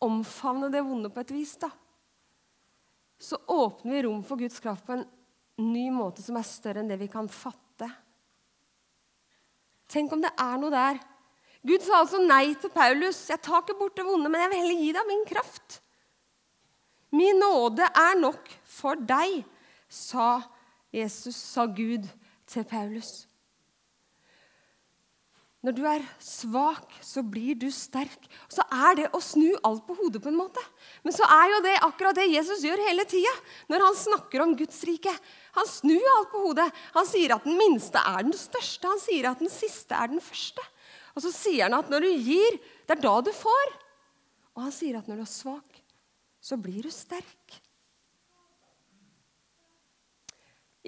omfavne 0.01 0.71
det 0.73 0.83
vonde 0.85 1.11
på 1.13 1.23
et 1.23 1.33
vis, 1.35 1.55
da, 1.61 1.71
så 3.21 3.37
åpner 3.53 3.93
vi 3.95 4.03
rom 4.07 4.23
for 4.25 4.41
Guds 4.41 4.61
kraft 4.65 4.87
på 4.87 4.97
en 4.97 5.05
ny 5.61 5.91
måte 5.93 6.25
som 6.25 6.39
er 6.41 6.47
større 6.49 6.81
enn 6.81 6.89
det 6.89 6.97
vi 7.03 7.11
kan 7.13 7.29
fatte. 7.29 7.89
Tenk 9.91 10.13
om 10.15 10.23
det 10.25 10.31
er 10.41 10.61
noe 10.61 10.73
der. 10.73 11.01
Gud 11.67 11.85
sa 11.85 12.01
altså 12.01 12.23
nei 12.25 12.55
til 12.57 12.73
Paulus. 12.73 13.27
'Jeg 13.29 13.43
tar 13.45 13.61
ikke 13.61 13.77
bort 13.77 13.97
det 13.97 14.07
vonde, 14.07 14.31
men 14.31 14.41
jeg 14.41 14.51
vil 14.51 14.63
heller 14.63 14.81
gi 14.81 14.93
deg 14.97 15.09
min 15.09 15.25
kraft.' 15.29 15.81
'Min 17.13 17.43
nåde 17.43 17.83
er 17.83 18.15
nok 18.17 18.49
for 18.65 18.95
deg', 18.95 19.45
sa 19.89 20.41
Jesus, 20.93 21.37
sa 21.37 21.67
Gud 21.67 22.07
til 22.47 22.65
Paulus. 22.65 23.27
Når 25.61 25.75
du 25.77 25.83
er 25.85 26.05
svak, 26.25 26.95
så 27.05 27.21
blir 27.21 27.59
du 27.61 27.67
sterk. 27.75 28.23
Så 28.49 28.65
er 28.73 28.97
det 28.97 29.11
å 29.13 29.21
snu 29.21 29.51
alt 29.67 29.83
på 29.85 29.97
hodet 29.99 30.23
på 30.25 30.31
en 30.31 30.39
måte. 30.39 30.63
Men 31.05 31.13
så 31.13 31.27
er 31.29 31.53
jo 31.53 31.59
det 31.67 31.75
akkurat 31.85 32.17
det 32.17 32.31
Jesus 32.33 32.65
gjør 32.65 32.81
hele 32.87 33.05
tida 33.09 33.33
når 33.69 33.85
han 33.85 33.99
snakker 34.01 34.41
om 34.41 34.55
Guds 34.57 34.81
rike. 34.89 35.13
Han 35.59 35.69
snur 35.69 36.09
alt 36.17 36.33
på 36.33 36.47
hodet. 36.47 36.67
Han 36.97 37.09
sier 37.09 37.37
at 37.37 37.45
den 37.45 37.61
minste 37.61 38.01
er 38.01 38.25
den 38.25 38.37
største. 38.37 38.89
Han 38.89 39.05
sier 39.05 39.29
at 39.29 39.45
den 39.45 39.53
siste 39.53 40.01
er 40.01 40.15
den 40.15 40.25
første. 40.25 40.65
Og 41.13 41.27
så 41.27 41.35
sier 41.35 41.67
han 41.67 41.77
at 41.77 41.93
når 41.93 42.09
du 42.09 42.11
gir, 42.25 42.61
det 42.89 42.97
er 42.97 43.05
da 43.05 43.17
du 43.21 43.33
får. 43.37 43.75
Og 44.57 44.65
han 44.65 44.73
sier 44.73 44.97
at 44.97 45.11
når 45.11 45.21
du 45.21 45.27
er 45.29 45.35
svak, 45.35 45.83
så 46.41 46.57
blir 46.57 46.89
du 46.89 46.95
sterk. 46.95 47.61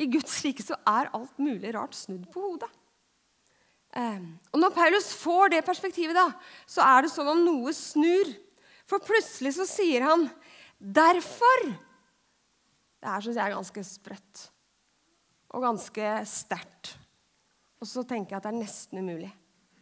I 0.00 0.08
Guds 0.08 0.32
rike 0.46 0.64
så 0.64 0.80
er 0.88 1.12
alt 1.12 1.36
mulig 1.36 1.74
rart 1.76 1.92
snudd 1.98 2.24
på 2.32 2.40
hodet. 2.40 2.72
Ehm, 3.96 4.38
og 4.52 4.60
Når 4.60 4.72
Paulus 4.74 5.12
får 5.20 5.52
det 5.52 5.64
perspektivet, 5.66 6.16
da, 6.16 6.30
så 6.66 6.80
er 6.84 7.04
det 7.04 7.12
som 7.12 7.28
om 7.28 7.42
noe 7.44 7.72
snur. 7.76 8.30
For 8.88 9.02
plutselig 9.04 9.54
så 9.56 9.66
sier 9.68 10.02
han 10.02 10.30
'derfor'. 10.80 11.76
Det 13.02 13.10
her 13.10 13.20
syns 13.20 13.36
jeg 13.36 13.50
er 13.50 13.56
ganske 13.56 13.84
sprøtt 13.84 14.50
og 15.52 15.62
ganske 15.62 16.26
sterkt. 16.26 16.96
Og 17.80 17.86
så 17.86 18.06
tenker 18.06 18.30
jeg 18.30 18.36
at 18.36 18.42
det 18.42 18.52
er 18.54 18.62
nesten 18.62 18.98
umulig. 18.98 19.32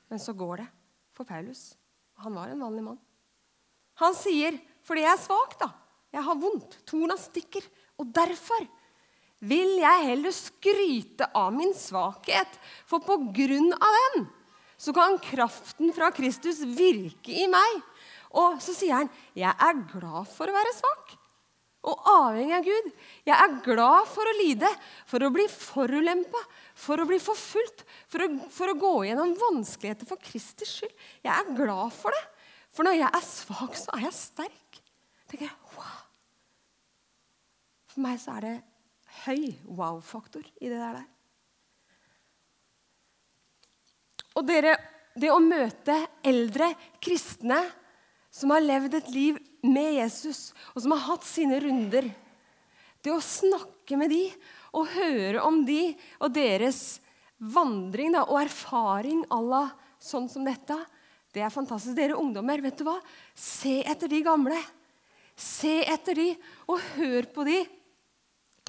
Men 0.08 0.18
så 0.18 0.32
går 0.32 0.56
det 0.56 0.68
for 1.14 1.24
Paulus. 1.24 1.76
Han 2.24 2.34
var 2.34 2.48
en 2.48 2.60
vanlig 2.60 2.82
mann. 2.82 2.98
Han 3.94 4.14
sier, 4.14 4.58
'Fordi 4.82 5.02
jeg 5.02 5.12
er 5.12 5.22
svak, 5.22 5.58
da. 5.58 5.70
Jeg 6.12 6.22
har 6.22 6.34
vondt. 6.34 6.86
Torna 6.86 7.14
stikker. 7.16 7.62
Og 7.98 8.06
derfor' 8.06 8.68
vil 9.40 9.78
jeg 9.80 10.06
heller 10.10 10.34
skryte 10.36 11.30
av 11.36 11.52
min 11.56 11.72
svakhet, 11.76 12.58
for 12.88 13.04
på 13.04 13.16
grunn 13.36 13.72
av 13.76 13.96
den 14.00 14.28
så 14.80 14.94
kan 14.96 15.18
kraften 15.20 15.92
fra 15.92 16.08
Kristus 16.16 16.62
virke 16.64 17.34
i 17.42 17.48
meg. 17.52 17.80
Og 18.30 18.60
så 18.62 18.72
sier 18.72 18.94
han, 18.94 19.10
'Jeg 19.34 19.52
er 19.52 19.84
glad 19.92 20.28
for 20.28 20.48
å 20.48 20.56
være 20.56 20.76
svak' 20.76 21.16
og 21.80 22.08
avhengig 22.12 22.56
av 22.58 22.64
Gud. 22.64 22.90
Jeg 23.24 23.36
er 23.36 23.60
glad 23.64 24.08
for 24.10 24.28
å 24.28 24.36
lide, 24.36 24.68
for 25.08 25.24
å 25.24 25.30
bli 25.32 25.46
forulempa, 25.48 26.42
for 26.76 27.00
å 27.00 27.06
bli 27.08 27.18
forfulgt, 27.18 27.86
for 28.06 28.20
å, 28.20 28.28
for 28.52 28.68
å 28.68 28.78
gå 28.80 28.94
gjennom 29.08 29.32
vanskeligheter 29.40 30.08
for 30.08 30.20
Kristi 30.20 30.68
skyld. 30.68 30.92
Jeg 31.24 31.32
er 31.32 31.56
glad 31.56 31.94
for 31.96 32.12
det. 32.12 32.24
For 32.70 32.86
når 32.86 33.00
jeg 33.00 33.10
er 33.16 33.24
svak, 33.26 33.78
så 33.80 33.96
er 33.96 34.04
jeg 34.06 34.18
sterk. 34.18 34.82
tenker 35.26 35.46
jeg, 35.48 35.56
wow. 35.76 36.04
For 37.90 38.04
meg 38.04 38.20
så 38.20 38.36
er 38.36 38.40
det 38.46 38.56
høy 39.26 39.50
wow-faktor 39.66 40.44
i 40.60 40.70
det 40.70 40.78
der. 40.80 41.02
Og 44.38 44.46
dere, 44.46 44.76
det 45.18 45.32
å 45.32 45.42
møte 45.42 45.96
eldre 46.24 46.70
kristne 47.02 47.58
som 48.30 48.52
har 48.54 48.62
levd 48.62 48.94
et 49.00 49.10
liv 49.12 49.38
med 49.66 49.98
Jesus, 49.98 50.52
og 50.72 50.84
som 50.84 50.94
har 50.94 51.06
hatt 51.10 51.26
sine 51.26 51.58
runder 51.60 52.06
Det 53.02 53.10
å 53.12 53.20
snakke 53.24 53.96
med 53.96 54.12
de 54.12 54.26
og 54.76 54.90
høre 54.94 55.42
om 55.42 55.62
de 55.66 55.94
og 56.20 56.32
deres 56.36 57.00
vandring 57.40 58.12
da, 58.12 58.26
og 58.28 58.42
erfaring 58.42 59.24
à 59.32 59.40
la 59.40 59.64
sånn 60.00 60.28
som 60.28 60.44
dette, 60.44 60.76
Det 61.32 61.42
er 61.42 61.50
fantastisk. 61.50 61.94
Dere 61.94 62.18
ungdommer, 62.18 62.58
vet 62.58 62.78
du 62.78 62.82
hva? 62.88 62.96
Se 63.38 63.84
etter 63.86 64.10
de 64.10 64.18
gamle. 64.26 64.58
Se 65.38 65.78
etter 65.86 66.18
de, 66.18 66.24
og 66.66 66.80
hør 66.96 67.28
på 67.30 67.44
de. 67.46 67.60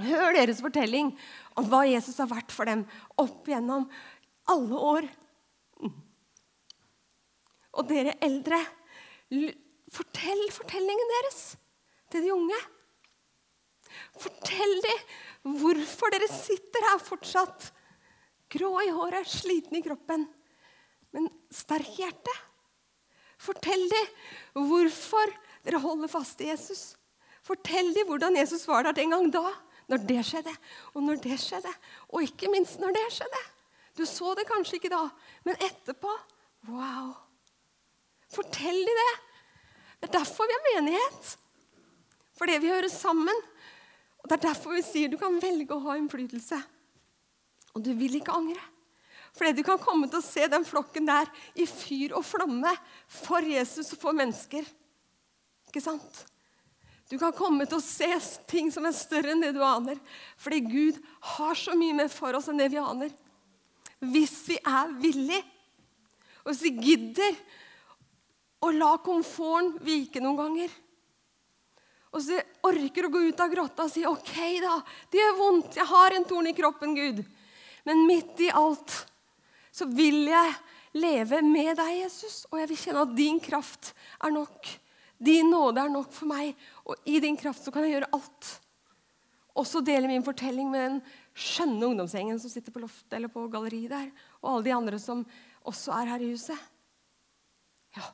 Hør 0.06 0.36
deres 0.38 0.62
fortelling 0.64 1.12
om 1.60 1.68
hva 1.70 1.84
Jesus 1.88 2.20
har 2.22 2.30
vært 2.32 2.54
for 2.54 2.70
dem 2.70 2.84
opp 3.22 3.50
gjennom 3.50 3.88
alle 4.52 4.84
år. 4.92 5.08
Og 7.72 7.88
dere 7.88 8.18
eldre, 8.26 8.60
fortell 9.92 10.44
fortellingen 10.52 11.14
deres 11.16 11.42
til 12.12 12.26
de 12.26 12.34
unge. 12.36 12.60
Fortell 14.20 14.78
dem 14.86 15.56
hvorfor 15.62 16.12
dere 16.14 16.30
sitter 16.32 16.90
her 16.90 17.02
fortsatt. 17.04 17.72
Grå 18.52 18.72
i 18.84 18.92
håret, 18.92 19.28
sliten 19.32 19.78
i 19.80 19.84
kroppen, 19.86 20.26
men 21.16 21.30
sterk 21.54 21.88
i 21.94 22.02
hjertet. 22.04 22.48
Fortell 23.42 23.88
dem 23.90 24.68
hvorfor 24.68 25.32
dere 25.66 25.80
holder 25.82 26.12
fast 26.12 26.42
i 26.44 26.50
Jesus. 26.52 26.92
Fortell 27.46 27.94
dem 27.96 28.10
hvordan 28.10 28.36
Jesus 28.38 28.68
var 28.70 28.86
der 28.86 28.98
den 28.98 29.16
gang 29.16 29.32
da, 29.34 29.46
når 29.92 30.06
det 30.08 30.22
skjedde, 30.26 30.54
og 30.96 31.04
når 31.04 31.20
det 31.24 31.38
skjedde, 31.42 31.72
og 32.10 32.24
ikke 32.24 32.52
minst 32.54 32.80
når 32.80 32.96
det 32.96 33.08
skjedde. 33.18 33.42
Du 33.98 34.06
så 34.08 34.32
det 34.40 34.48
kanskje 34.48 34.80
ikke 34.80 34.94
da, 34.94 35.04
men 35.48 35.60
etterpå 35.60 36.14
Wow! 36.70 37.16
Fortell 38.32 38.84
dem 38.86 39.00
det. 39.00 39.14
Det 40.00 40.10
er 40.10 40.20
derfor 40.20 40.48
vi 40.48 40.54
har 40.54 40.68
menighet. 40.68 41.32
Fordi 42.38 42.58
vi 42.62 42.70
hører 42.70 42.88
sammen. 42.88 43.42
Og 44.22 44.30
Det 44.30 44.38
er 44.38 44.48
derfor 44.48 44.76
vi 44.78 44.84
sier 44.86 45.10
du 45.10 45.18
kan 45.18 45.40
velge 45.42 45.74
å 45.74 45.82
ha 45.88 45.98
innflytelse. 45.98 46.60
Og 47.74 47.84
du 47.84 47.92
vil 47.98 48.20
ikke 48.20 48.36
angre. 48.36 48.62
Fordi 49.34 49.56
du 49.58 49.64
kan 49.66 49.82
komme 49.82 50.10
til 50.12 50.20
å 50.20 50.26
se 50.26 50.46
den 50.52 50.66
flokken 50.68 51.08
der 51.08 51.30
i 51.56 51.66
fyr 51.66 52.14
og 52.18 52.26
flamme 52.28 52.72
for 53.10 53.42
Jesus 53.42 53.94
og 53.96 54.02
for 54.02 54.16
mennesker. 54.16 54.68
Ikke 55.72 55.84
sant? 55.84 56.26
Du 57.12 57.18
kan 57.20 57.34
komme 57.36 57.66
til 57.68 57.76
å 57.76 57.84
se 57.84 58.08
ting 58.48 58.70
som 58.72 58.86
er 58.88 58.96
større 58.96 59.34
enn 59.34 59.44
det 59.44 59.52
du 59.58 59.60
aner. 59.68 59.98
Fordi 60.40 60.62
Gud 60.64 61.00
har 61.36 61.58
så 61.60 61.76
mye 61.76 61.98
mer 61.98 62.12
for 62.12 62.38
oss 62.38 62.48
enn 62.48 62.62
det 62.62 62.70
vi 62.72 62.80
aner. 62.80 63.12
Hvis 64.00 64.38
vi 64.48 64.56
er 64.64 64.94
villige, 65.02 65.44
og 66.42 66.54
hvis 66.54 66.64
vi 66.64 66.72
gidder 66.88 67.36
å 68.64 68.72
la 68.74 68.94
komforten 69.04 69.76
vike 69.84 70.24
noen 70.24 70.40
ganger. 70.40 70.74
Og 72.12 72.24
så 72.24 72.40
orker 72.68 73.08
å 73.08 73.12
gå 73.12 73.26
ut 73.28 73.44
av 73.44 73.52
grotta 73.52 73.86
og 73.88 73.92
si 73.92 74.06
OK, 74.08 74.34
da. 74.64 74.80
Det 75.12 75.20
gjør 75.20 75.38
vondt. 75.38 75.78
Jeg 75.80 75.88
har 75.92 76.16
en 76.16 76.28
torn 76.28 76.48
i 76.48 76.56
kroppen, 76.56 76.96
Gud. 76.96 77.22
Men 77.88 78.06
midt 78.08 78.40
i 78.48 78.52
alt 78.56 78.96
så 79.72 79.88
vil 79.88 80.24
jeg 80.32 80.56
leve 80.96 81.44
med 81.44 81.76
deg, 81.80 81.92
Jesus. 82.06 82.46
Og 82.52 82.60
jeg 82.64 82.72
vil 82.72 82.82
kjenne 82.86 83.06
at 83.06 83.16
din 83.20 83.40
kraft 83.44 83.94
er 84.24 84.34
nok. 84.36 84.72
Din 85.22 85.52
nåde 85.54 85.84
er 85.84 85.94
nok 85.94 86.10
for 86.16 86.30
meg. 86.32 86.56
Og 86.88 86.98
i 87.06 87.20
din 87.22 87.38
kraft 87.38 87.64
så 87.64 87.74
kan 87.74 87.86
jeg 87.86 88.00
gjøre 88.00 88.12
alt. 88.18 88.52
Også 89.62 89.84
dele 89.86 90.10
min 90.10 90.26
fortelling 90.26 90.70
med 90.72 90.86
den 90.88 91.00
skjønne 91.38 91.90
ungdomsgjengen 91.92 92.40
som 92.42 92.52
sitter 92.52 92.74
på 92.74 92.82
loftet 92.84 93.18
eller 93.18 93.32
på 93.32 93.46
galleriet 93.52 93.92
der. 93.92 94.08
Og 94.42 94.56
alle 94.56 94.68
de 94.68 94.76
andre 94.76 95.00
som 95.02 95.26
også 95.68 95.94
er 96.00 96.14
her 96.14 96.24
i 96.24 96.32
huset. 96.32 96.58
Ja. 97.98 98.08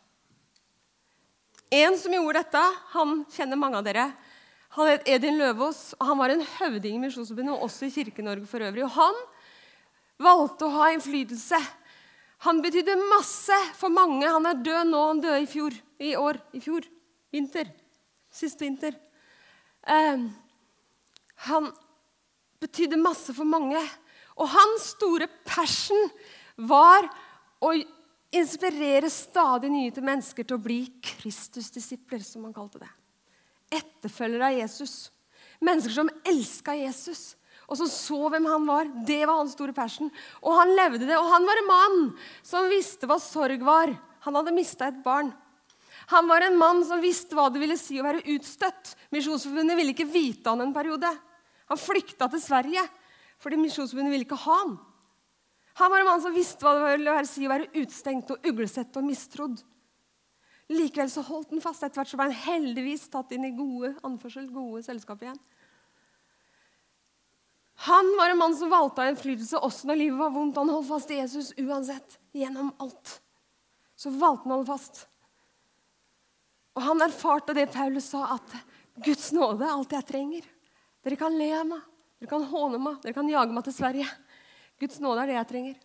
En 1.78 1.98
som 2.00 2.16
gjorde 2.16 2.42
dette, 2.42 2.64
han 2.94 3.22
kjenner 3.32 3.60
mange 3.60 3.80
av 3.80 3.86
dere. 3.88 4.10
Han 4.78 4.92
het 4.92 5.08
Edin 5.10 5.40
Løvaas, 5.40 5.96
og 5.98 6.10
han 6.10 6.20
var 6.20 6.34
en 6.34 6.44
høvding 6.58 6.98
i 6.98 7.02
Misjonsforbundet 7.02 7.56
og 7.56 7.70
også 7.70 7.88
i 7.88 7.94
Kirke-Norge 7.94 8.46
for 8.50 8.66
øvrig. 8.66 8.84
Og 8.86 8.94
han 8.98 9.22
valgte 10.22 10.68
å 10.68 10.74
ha 10.76 10.92
innflytelse. 10.94 11.60
Han 12.46 12.62
betydde 12.62 12.98
masse 13.08 13.58
for 13.78 13.94
mange. 13.94 14.28
Han 14.28 14.46
er 14.46 14.60
død 14.66 14.92
nå. 14.92 15.02
Han 15.14 15.24
døde 15.24 15.42
i 15.46 15.50
fjor. 15.50 15.78
I 15.98 16.14
år. 16.20 16.42
I 16.54 16.62
fjor. 16.62 16.86
Vinter. 17.34 17.70
Sist 18.32 18.62
vinter. 18.62 18.96
Eh, 19.88 20.28
han 21.48 21.72
betydde 22.62 23.00
masse 23.00 23.34
for 23.36 23.48
mange. 23.48 23.82
Og 24.38 24.50
hans 24.52 24.92
store 24.94 25.30
passion 25.48 26.10
var 26.58 27.08
å 27.64 27.74
inspirere 28.34 29.10
stadig 29.12 29.70
nye 29.72 29.94
til 29.94 30.06
mennesker 30.06 30.46
til 30.46 30.58
å 30.58 30.64
bli 30.64 30.82
Kristusdisipler, 31.04 32.22
som 32.26 32.46
han 32.46 32.56
kalte 32.56 32.82
det. 32.84 32.90
Etterfølgere 33.80 34.52
av 34.52 34.60
Jesus. 34.60 34.96
Mennesker 35.64 35.96
som 35.96 36.12
elska 36.28 36.76
Jesus, 36.78 37.34
og 37.68 37.80
som 37.80 37.90
så 37.92 38.20
hvem 38.32 38.46
han 38.48 38.68
var. 38.68 38.92
Det 39.08 39.24
var 39.26 39.42
hans 39.42 39.56
store 39.58 39.76
passion. 39.76 40.12
Og 40.40 40.54
han 40.56 40.76
levde 40.78 41.08
det. 41.08 41.18
Og 41.18 41.32
han 41.34 41.48
var 41.48 41.60
en 41.60 41.68
mann 41.72 41.98
som 42.46 42.70
visste 42.72 43.10
hva 43.10 43.18
sorg 43.20 43.64
var. 43.66 43.92
Han 44.24 44.38
hadde 44.40 44.56
mista 44.56 44.88
et 44.88 45.02
barn. 45.04 45.34
Han 46.14 46.28
var 46.28 46.42
en 46.42 46.58
mann 46.60 46.84
som 46.88 47.02
visste 47.04 47.36
hva 47.36 47.50
det 47.52 47.60
ville 47.60 47.76
si 47.80 47.98
å 48.00 48.06
være 48.06 48.24
utstøtt. 48.36 48.94
Misjonsforbundet 49.12 49.76
ville 49.76 49.92
ikke 49.92 50.08
vite 50.08 50.48
han 50.48 50.64
en 50.64 50.76
periode. 50.76 51.10
Han 51.68 51.80
flykta 51.82 52.30
til 52.32 52.44
Sverige 52.44 52.84
fordi 53.44 53.60
Misjonsforbundet 53.60 54.16
ville 54.16 54.26
ikke 54.26 54.40
ha 54.48 54.60
han. 54.64 54.78
Han 55.78 55.92
var 55.94 56.02
en 56.02 56.08
mann 56.08 56.22
som 56.24 56.34
visste 56.34 56.66
hva 56.66 56.74
det 56.74 56.86
ville 56.96 57.18
si 57.30 57.44
å 57.46 57.52
være 57.52 57.68
utstengt 57.84 58.32
og 58.34 58.48
uglesett 58.50 58.96
og 58.98 59.06
mistrodd. 59.06 59.60
Likevel 60.74 61.12
så 61.12 61.22
holdt 61.28 61.52
han 61.54 61.62
fast. 61.64 61.84
Etter 61.86 62.02
hvert 62.02 62.10
så 62.12 62.18
ble 62.20 62.32
han 62.32 62.40
heldigvis 62.48 63.06
tatt 63.14 63.36
inn 63.36 63.46
i 63.46 63.54
gode, 63.56 63.94
anførsel, 64.08 64.48
gode 64.52 64.82
selskap 64.88 65.22
igjen. 65.22 65.38
Han 67.86 68.10
var 68.18 68.34
en 68.34 68.40
mann 68.40 68.56
som 68.58 68.72
valgte 68.74 69.04
av 69.04 69.12
innflytelse 69.12 69.62
også 69.62 69.92
når 69.92 70.02
livet 70.02 70.20
var 70.24 70.34
vondt. 70.34 70.58
Han 70.58 70.74
holdt 70.74 70.90
fast 70.90 71.14
i 71.14 71.20
Jesus 71.20 71.52
uansett. 71.62 72.18
Gjennom 72.36 72.74
alt. 72.82 73.20
Så 73.98 74.10
valgte 74.16 74.48
han 74.48 74.56
å 74.56 74.60
holde 74.60 74.72
fast. 74.72 75.06
Og 76.78 76.84
han 76.86 77.02
erfarte 77.02 77.56
det 77.58 77.72
Paulus 77.74 78.12
sa, 78.14 78.36
at 78.36 78.54
Guds 79.02 79.32
nåde 79.34 79.66
er 79.66 79.74
alt 79.74 79.94
jeg 79.98 80.06
trenger. 80.06 80.46
Dere 81.02 81.18
kan 81.18 81.34
le 81.34 81.50
av 81.58 81.66
meg, 81.66 81.82
dere 82.22 82.30
kan 82.30 82.46
håne 82.46 82.78
meg, 82.82 83.00
dere 83.02 83.18
kan 83.18 83.30
jage 83.32 83.56
meg 83.56 83.66
til 83.66 83.74
Sverige. 83.74 84.08
Guds 84.78 85.00
nåde 85.02 85.24
er 85.24 85.32
det 85.32 85.38
jeg 85.40 85.50
trenger, 85.50 85.80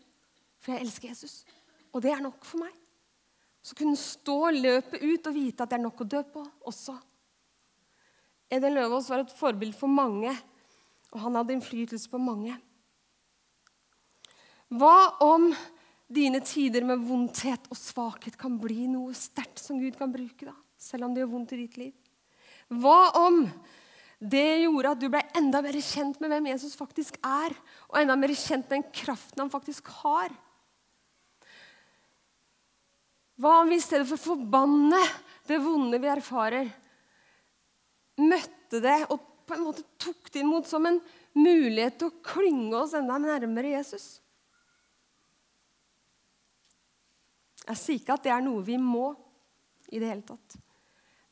for 0.61 0.75
jeg 0.75 0.85
elsker 0.85 1.13
Jesus. 1.13 1.37
Og 1.97 2.05
det 2.05 2.13
er 2.13 2.21
nok 2.25 2.45
for 2.45 2.61
meg. 2.61 2.75
Så 3.65 3.77
kunne 3.79 3.97
stå 3.97 4.51
løpet 4.53 5.01
ut 5.01 5.29
og 5.31 5.37
vite 5.37 5.65
at 5.65 5.73
det 5.73 5.79
er 5.79 5.85
nok 5.87 6.03
å 6.05 6.09
dø 6.13 6.21
på 6.35 6.43
også. 6.69 6.97
Eden 8.53 8.77
Løvaas 8.77 9.09
var 9.09 9.23
et 9.23 9.33
forbilde 9.33 9.79
for 9.79 9.89
mange, 9.89 10.35
og 11.13 11.23
han 11.25 11.39
hadde 11.39 11.55
innflytelse 11.57 12.11
på 12.13 12.21
mange. 12.21 12.59
Hva 14.73 14.97
om 15.25 15.49
dine 16.13 16.43
tider 16.45 16.85
med 16.85 17.01
vondthet 17.07 17.65
og 17.73 17.81
svakhet 17.81 18.37
kan 18.41 18.59
bli 18.61 18.91
noe 18.93 19.17
sterkt 19.17 19.63
som 19.63 19.81
Gud 19.81 19.97
kan 19.97 20.13
bruke, 20.13 20.51
da? 20.51 20.57
Selv 20.83 21.07
om 21.07 21.15
det 21.15 21.23
gjør 21.23 21.33
vondt 21.33 21.55
i 21.55 21.63
ditt 21.63 21.79
liv? 21.81 21.95
Hva 22.73 23.13
om 23.21 23.45
det 24.23 24.63
gjorde 24.63 24.93
at 24.95 25.01
du 25.03 25.09
ble 25.11 25.21
enda 25.35 25.59
mer 25.65 25.77
kjent 25.83 26.21
med 26.23 26.31
hvem 26.31 26.53
Jesus 26.53 26.77
faktisk 26.79 27.17
er, 27.27 27.55
og 27.91 27.99
enda 27.99 28.15
mer 28.19 28.31
kjent 28.39 28.69
med 28.69 28.77
den 28.77 28.87
kraften 28.95 29.43
han 29.43 29.51
faktisk 29.51 29.91
har. 30.03 30.31
Hva 33.43 33.57
om 33.65 33.73
vi 33.73 33.81
i 33.81 33.83
stedet 33.83 34.07
for 34.07 34.21
å 34.21 34.27
forbanne 34.37 35.01
det 35.49 35.59
vonde 35.65 35.99
vi 35.99 36.11
erfarer, 36.13 36.71
møtte 38.23 38.79
det 38.85 39.01
og 39.11 39.27
på 39.43 39.57
en 39.57 39.67
måte 39.67 39.83
tok 39.99 40.31
det 40.31 40.45
imot 40.45 40.69
som 40.71 40.87
en 40.87 41.01
mulighet 41.35 41.99
til 41.99 42.13
å 42.13 42.21
klynge 42.23 42.79
oss 42.79 42.95
enda 42.95 43.19
nærmere 43.19 43.75
Jesus? 43.75 44.21
Jeg 47.67 47.79
sier 47.79 47.99
ikke 47.99 48.15
at 48.15 48.27
det 48.27 48.37
er 48.37 48.45
noe 48.45 48.63
vi 48.67 48.79
må 48.79 49.11
i 49.91 49.99
det 49.99 50.15
hele 50.15 50.23
tatt. 50.27 50.63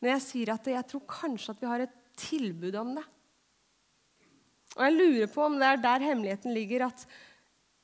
Men 0.00 0.14
jeg 0.14 0.24
sier 0.24 0.54
at 0.54 0.68
jeg 0.70 0.86
tror 0.88 1.02
kanskje 1.08 1.54
at 1.54 1.60
vi 1.60 1.68
har 1.68 1.84
et 1.84 1.96
tilbud 2.20 2.76
om 2.80 2.94
det. 2.96 3.04
Og 4.76 4.84
jeg 4.86 4.96
lurer 4.96 5.30
på 5.32 5.44
om 5.44 5.58
det 5.60 5.66
er 5.66 5.82
der 5.82 6.06
hemmeligheten 6.06 6.54
ligger. 6.54 6.86
At 6.88 7.04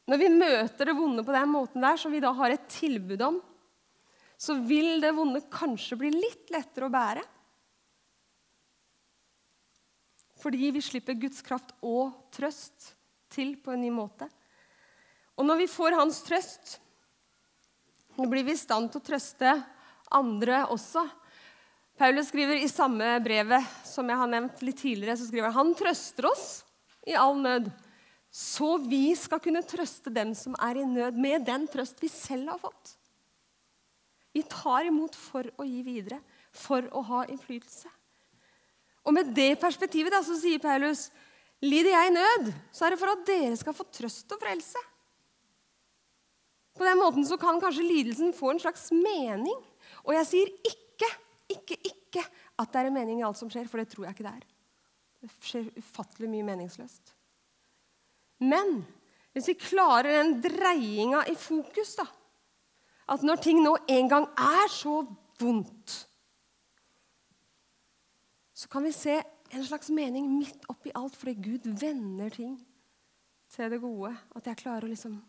når 0.07 0.21
vi 0.23 0.33
møter 0.33 0.89
det 0.89 0.97
vonde 0.97 1.25
på 1.27 1.35
den 1.35 1.53
måten 1.53 1.85
der, 1.85 1.99
som 2.01 2.15
vi 2.15 2.23
da 2.23 2.33
har 2.37 2.55
et 2.55 2.69
tilbud 2.73 3.25
om, 3.27 3.41
så 4.37 4.59
vil 4.69 5.01
det 5.03 5.15
vonde 5.17 5.43
kanskje 5.53 5.99
bli 5.99 6.13
litt 6.15 6.53
lettere 6.53 6.89
å 6.89 6.93
bære. 6.93 7.25
Fordi 10.37 10.71
vi 10.77 10.85
slipper 10.85 11.17
Guds 11.19 11.41
kraft 11.45 11.73
og 11.85 12.13
trøst 12.35 12.93
til 13.33 13.57
på 13.61 13.73
en 13.75 13.83
ny 13.83 13.91
måte. 13.91 14.29
Og 15.37 15.45
når 15.49 15.65
vi 15.65 15.69
får 15.69 15.97
Hans 15.99 16.21
trøst, 16.25 16.77
blir 18.17 18.47
vi 18.47 18.55
i 18.55 18.61
stand 18.61 18.93
til 18.93 19.03
å 19.03 19.05
trøste 19.05 19.53
andre 20.17 20.63
også. 20.73 21.03
Paulus 21.97 22.29
skriver 22.29 22.61
i 22.61 22.69
samme 22.69 23.15
brevet 23.25 23.65
som 23.89 24.09
jeg 24.11 24.21
har 24.21 24.29
nevnt 24.29 24.61
litt 24.65 24.81
tidligere, 24.83 25.17
så 25.17 25.29
skriver 25.31 25.55
han 25.55 25.73
trøster 25.77 26.29
oss 26.29 26.47
i 27.09 27.15
all 27.17 27.39
nød, 27.41 27.71
så 28.29 28.75
vi 28.83 29.15
skal 29.17 29.41
kunne 29.41 29.65
trøste 29.65 30.13
dem 30.13 30.35
som 30.37 30.57
er 30.61 30.83
i 30.83 30.85
nød, 30.85 31.17
med 31.17 31.47
den 31.47 31.65
trøst 31.73 32.03
vi 32.03 32.11
selv 32.13 32.51
har 32.53 32.61
fått. 32.61 32.97
Vi 34.37 34.43
tar 34.45 34.85
imot 34.91 35.17
for 35.17 35.49
å 35.57 35.65
gi 35.65 35.81
videre, 35.87 36.19
for 36.53 36.85
å 36.93 37.01
ha 37.09 37.23
innflytelse. 37.31 37.89
Og 39.07 39.15
med 39.17 39.31
det 39.33 39.55
perspektivet 39.63 40.13
da, 40.13 40.21
så 40.27 40.37
sier 40.37 40.61
Paulus 40.61 41.07
lider 41.65 41.95
jeg 41.95 42.11
i 42.11 42.17
nød, 42.19 42.51
så 42.77 42.85
er 42.85 42.93
det 42.93 43.01
for 43.01 43.15
at 43.15 43.25
dere 43.29 43.57
skal 43.57 43.77
få 43.77 43.87
trøst 43.89 44.37
og 44.37 44.43
frelse. 44.43 44.83
På 46.77 46.85
den 46.85 47.01
måten 47.01 47.25
så 47.25 47.39
kan 47.41 47.61
kanskje 47.63 47.87
lidelsen 47.87 48.37
få 48.37 48.53
en 48.53 48.61
slags 48.61 48.91
mening. 48.93 49.57
Og 50.05 50.13
jeg 50.19 50.29
sier 50.29 50.51
ikke, 50.69 51.09
ikke, 51.53 51.79
ikke 51.85 52.25
at 52.57 52.73
det 52.73 52.81
er 52.81 52.89
en 52.91 52.97
mening 52.97 53.21
i 53.21 53.27
alt 53.27 53.39
som 53.39 53.51
skjer, 53.53 53.69
for 53.71 53.83
det 53.83 53.91
tror 53.93 54.07
jeg 54.07 54.17
ikke 54.17 54.27
det 54.27 54.35
er. 54.35 54.47
Det 55.23 55.33
skjer 55.45 55.71
ufattelig 55.79 56.31
mye 56.31 56.47
meningsløst. 56.47 57.13
Men 58.45 58.81
hvis 59.37 59.51
vi 59.53 59.59
klarer 59.61 60.19
den 60.19 60.39
dreiinga 60.45 61.25
i 61.31 61.37
fokus, 61.39 61.97
da 61.99 62.07
At 63.09 63.23
når 63.23 63.37
ting 63.39 63.61
nå 63.63 63.77
en 63.87 64.09
gang 64.11 64.25
er 64.35 64.67
så 64.73 65.05
vondt, 65.39 65.93
så 68.57 68.69
kan 68.69 68.83
vi 68.83 68.91
se 68.91 69.21
en 69.53 69.65
slags 69.65 69.93
mening 69.95 70.27
midt 70.39 70.65
oppi 70.73 70.91
alt, 70.95 71.15
fordi 71.15 71.35
Gud 71.39 71.69
vender 71.79 72.33
ting 72.35 72.57
til 73.53 73.71
det 73.71 73.79
gode. 73.81 74.11
At 74.35 74.49
jeg 74.49 74.59
klarer 74.59 74.89
å 74.89 74.91
liksom 74.91 75.21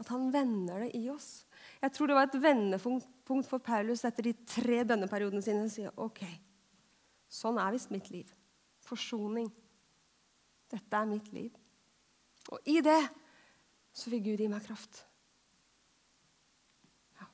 At 0.00 0.08
han 0.08 0.30
vender 0.32 0.86
det 0.86 0.94
i 0.96 1.10
oss. 1.12 1.44
Jeg 1.80 1.94
tror 1.96 2.10
det 2.10 2.16
var 2.16 2.28
et 2.28 2.42
vendepunkt 2.42 3.48
for 3.48 3.62
Paulus 3.64 4.04
etter 4.04 4.26
de 4.28 4.34
tre 4.44 4.82
bønneperiodene 4.84 5.40
sine. 5.44 5.62
Han 5.64 5.72
sier 5.72 5.94
ok, 5.96 6.20
sånn 7.32 7.60
er 7.62 7.72
visst 7.72 7.92
mitt 7.94 8.10
liv. 8.12 8.28
Forsoning. 8.84 9.48
Dette 10.70 10.98
er 10.98 11.08
mitt 11.08 11.30
liv. 11.32 11.54
Og 12.52 12.68
i 12.68 12.80
det 12.84 13.00
så 13.96 14.12
vil 14.12 14.22
Gud 14.24 14.42
gi 14.42 14.48
meg 14.50 14.64
kraft. 14.66 15.00
Ja. 17.16 17.28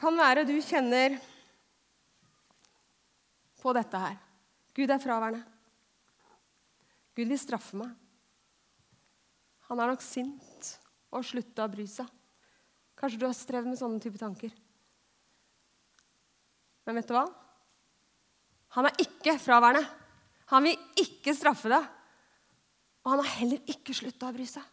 Kan 0.00 0.16
være 0.18 0.46
du 0.48 0.56
kjenner 0.64 1.18
på 3.60 3.72
dette 3.76 4.00
her. 4.00 4.16
Gud 4.74 4.90
er 4.90 5.00
fraværende. 5.02 5.44
Gud 7.14 7.28
vil 7.30 7.38
straffe 7.38 7.78
meg. 7.78 7.92
Han 9.70 9.80
er 9.80 9.90
nok 9.90 10.04
sint 10.04 10.70
og 11.14 11.24
slutta 11.26 11.64
å 11.64 11.72
bry 11.72 11.86
seg. 11.88 12.08
Kanskje 12.98 13.20
du 13.20 13.26
har 13.26 13.36
strevd 13.36 13.70
med 13.70 13.78
sånne 13.80 14.02
type 14.02 14.20
tanker. 14.20 14.52
Men 16.84 17.00
vet 17.00 17.08
du 17.08 17.14
hva? 17.16 17.24
Han 18.76 18.88
er 18.88 19.02
ikke 19.04 19.36
fraværende. 19.40 19.84
Han 20.52 20.66
vil 20.66 20.78
ikke 21.00 21.34
straffe 21.36 21.70
deg. 21.72 21.86
Og 23.04 23.12
han 23.12 23.22
har 23.22 23.36
heller 23.38 23.72
ikke 23.72 23.96
slutta 23.96 24.28
å 24.28 24.36
bry 24.36 24.46
seg. 24.48 24.64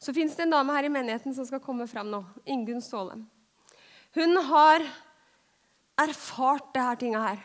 Så 0.00 0.14
fins 0.16 0.36
det 0.36 0.46
en 0.46 0.54
dame 0.54 0.74
her 0.76 0.88
i 0.88 0.92
menigheten 0.92 1.34
som 1.36 1.44
skal 1.44 1.60
komme 1.64 1.86
fram 1.90 2.08
nå. 2.12 2.22
Ingunn 2.48 2.80
Stålem. 2.84 3.26
Hun 4.16 4.36
har 4.48 4.84
erfart 6.00 6.70
det 6.74 6.84
her 6.86 7.00
tinga 7.00 7.24
her. 7.24 7.42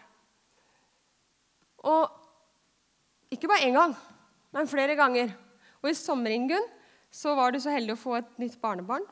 Og 1.86 3.34
ikke 3.36 3.50
bare 3.52 3.68
én 3.68 3.76
gang, 3.76 3.94
men 4.56 4.70
flere 4.72 4.96
ganger. 4.98 5.34
Og 5.86 5.91
i 5.91 5.98
sommer, 5.98 6.34
Ingunn, 6.34 6.65
så 7.13 7.36
var 7.38 7.54
du 7.54 7.60
så 7.62 7.69
heldig 7.69 7.93
å 7.93 8.02
få 8.02 8.15
et 8.17 8.32
nytt 8.41 8.58
barnebarn. 8.58 9.06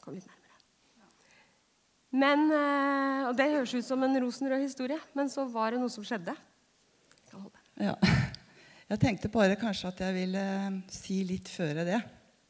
Kom 0.00 0.16
litt 0.16 0.24
nærmere. 0.24 0.56
Men, 2.16 2.46
eh, 2.56 3.28
og 3.28 3.36
Det 3.36 3.50
høres 3.52 3.74
ut 3.74 3.84
som 3.84 4.02
en 4.02 4.16
rosenrød 4.24 4.64
historie, 4.64 4.96
men 5.12 5.28
så 5.28 5.44
var 5.44 5.72
det 5.72 5.80
noe 5.82 5.92
som 5.92 6.04
skjedde. 6.04 6.32
Ja. 7.76 7.94
Jeg 8.88 9.02
tenkte 9.02 9.28
bare 9.28 9.58
kanskje 9.60 9.90
at 9.90 9.98
jeg 10.00 10.14
ville 10.16 10.40
eh, 10.40 10.76
si 10.88 11.18
litt 11.28 11.50
før 11.52 11.82
det. 11.84 11.98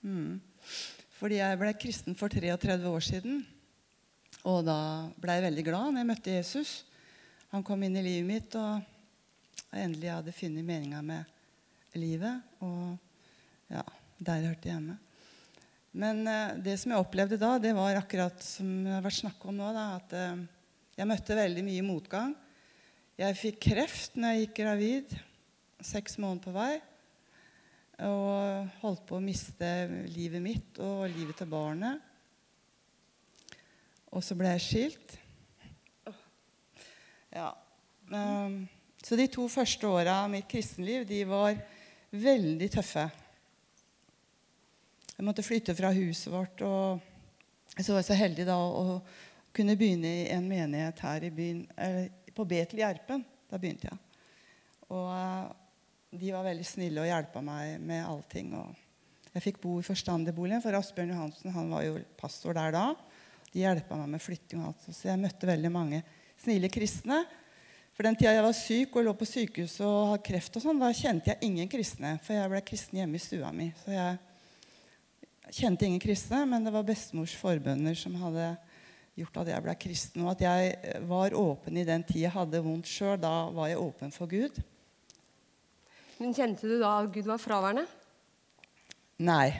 Mm. 0.06 0.38
Fordi 1.18 1.40
jeg 1.40 1.58
ble 1.58 1.72
kristen 1.74 2.14
for 2.14 2.30
33 2.30 2.86
år 2.86 3.02
siden. 3.02 3.40
Og 4.46 4.60
da 4.62 4.78
ble 5.18 5.34
jeg 5.34 5.44
veldig 5.48 5.64
glad 5.66 5.90
når 5.90 5.98
jeg 5.98 6.08
møtte 6.12 6.36
Jesus. 6.36 6.74
Han 7.50 7.66
kom 7.66 7.82
inn 7.82 7.98
i 7.98 8.04
livet 8.06 8.28
mitt, 8.28 8.54
og 8.54 8.78
jeg 9.72 9.88
endelig 9.88 10.12
hadde 10.14 10.36
funnet 10.36 10.68
meninga 10.68 11.02
med 11.02 11.98
livet. 11.98 12.46
Og 12.62 13.07
ja, 13.72 13.84
der 14.18 14.48
hørte 14.48 14.68
jeg 14.68 14.74
hjemme. 14.74 14.98
Men 15.98 16.20
eh, 16.28 16.58
det 16.62 16.76
som 16.80 16.92
jeg 16.92 17.02
opplevde 17.02 17.38
da, 17.40 17.56
det 17.62 17.72
var 17.76 17.98
akkurat 17.98 18.42
som 18.44 18.68
det 18.84 18.92
har 18.96 19.04
vært 19.04 19.20
snakk 19.20 19.48
om 19.48 19.56
nå, 19.58 19.70
da, 19.76 19.86
at 19.98 20.14
eh, 20.16 20.44
jeg 20.98 21.08
møtte 21.08 21.38
veldig 21.38 21.64
mye 21.66 21.86
motgang. 21.86 22.34
Jeg 23.18 23.38
fikk 23.38 23.60
kreft 23.70 24.18
når 24.18 24.34
jeg 24.34 24.44
gikk 24.44 24.58
gravid, 24.60 25.14
seks 25.82 26.18
måneder 26.22 26.44
på 26.44 26.54
vei. 26.54 26.72
Og 28.06 28.68
holdt 28.82 29.06
på 29.08 29.16
å 29.18 29.22
miste 29.22 29.68
livet 30.12 30.42
mitt 30.42 30.78
og 30.82 31.08
livet 31.10 31.38
til 31.40 31.50
barnet. 31.50 32.04
Og 34.14 34.22
så 34.24 34.36
ble 34.38 34.52
jeg 34.54 34.64
skilt. 34.64 35.16
Ja. 37.34 37.50
Um, 38.08 38.62
så 39.02 39.18
de 39.18 39.26
to 39.30 39.48
første 39.50 39.90
åra 39.90 40.22
av 40.22 40.30
mitt 40.32 40.46
kristenliv 40.50 41.04
de 41.08 41.24
var 41.28 41.58
veldig 42.14 42.70
tøffe. 42.78 43.08
Jeg 45.18 45.26
måtte 45.26 45.42
flytte 45.42 45.74
fra 45.74 45.88
huset 45.90 46.30
vårt. 46.30 46.60
og 46.62 47.00
Så 47.74 47.90
var 47.90 48.04
jeg 48.04 48.06
så 48.06 48.18
heldig 48.20 48.44
da 48.46 48.54
å 48.54 49.00
kunne 49.54 49.74
begynne 49.74 50.12
i 50.20 50.28
en 50.30 50.44
menighet 50.46 51.00
her 51.02 51.24
i 51.26 51.30
byen, 51.34 51.64
på 52.34 52.44
Betel 52.46 52.84
Gjerpen. 52.84 53.24
Da 53.50 53.58
begynte 53.58 53.88
jeg. 53.88 53.98
Og 54.94 55.08
eh, 55.10 55.48
de 56.22 56.30
var 56.36 56.46
veldig 56.46 56.66
snille 56.68 57.02
og 57.02 57.08
hjelpa 57.08 57.42
meg 57.42 57.82
med 57.82 58.04
allting. 58.06 58.52
Og 58.60 59.32
jeg 59.34 59.42
fikk 59.48 59.58
bo 59.64 59.80
i 59.80 59.88
forstanderboligen, 59.88 60.62
for 60.62 60.78
Asbjørn 60.78 61.10
Johansen 61.16 61.56
han 61.56 61.74
var 61.74 61.82
jo 61.88 61.98
pastor 62.20 62.54
der 62.54 62.78
da. 62.78 62.84
De 63.50 63.64
hjelpa 63.64 63.98
meg 63.98 64.14
med 64.14 64.22
flytting 64.22 64.62
og 64.62 64.70
alt. 64.70 64.86
Så 64.86 65.10
jeg 65.10 65.18
møtte 65.18 65.50
veldig 65.50 65.74
mange 65.74 66.02
snille 66.38 66.70
kristne. 66.70 67.24
For 67.98 68.06
den 68.06 68.14
tida 68.14 68.36
jeg 68.36 68.46
var 68.46 68.54
syk 68.54 68.94
og 68.94 69.08
lå 69.08 69.18
på 69.18 69.26
sykehus 69.26 69.80
og 69.82 70.12
hadde 70.12 70.24
kreft, 70.30 70.54
og 70.54 70.62
sånn, 70.62 70.78
da 70.78 70.94
kjente 70.94 71.34
jeg 71.34 71.42
ingen 71.50 71.74
kristne. 71.74 72.14
For 72.22 72.38
jeg 72.38 72.54
ble 72.54 72.62
kristen 72.70 73.02
hjemme 73.02 73.18
i 73.18 73.26
stua 73.26 73.50
mi. 73.50 73.72
Så 73.82 73.90
jeg 73.96 74.14
kjente 75.54 75.86
ingen 75.86 76.02
kristne, 76.02 76.44
men 76.48 76.64
det 76.66 76.72
var 76.74 76.86
bestemors 76.86 77.34
forbønner 77.38 77.96
som 77.98 78.16
hadde 78.20 78.50
gjort 79.18 79.40
at 79.42 79.52
jeg 79.52 79.64
ble 79.64 79.74
kristen. 79.80 80.24
Og 80.24 80.32
at 80.34 80.44
jeg 80.44 80.98
var 81.08 81.36
åpen 81.36 81.78
i 81.78 81.86
den 81.86 82.04
tid 82.06 82.24
jeg 82.26 82.34
hadde 82.34 82.62
vondt 82.64 82.90
sjøl. 82.90 83.16
Da 83.20 83.48
var 83.54 83.70
jeg 83.70 83.82
åpen 83.82 84.14
for 84.14 84.30
Gud. 84.30 84.60
Men 86.18 86.34
Kjente 86.34 86.66
du 86.66 86.78
da 86.80 86.98
at 87.02 87.12
Gud 87.14 87.28
var 87.30 87.40
fraværende? 87.42 87.86
Nei. 89.22 89.52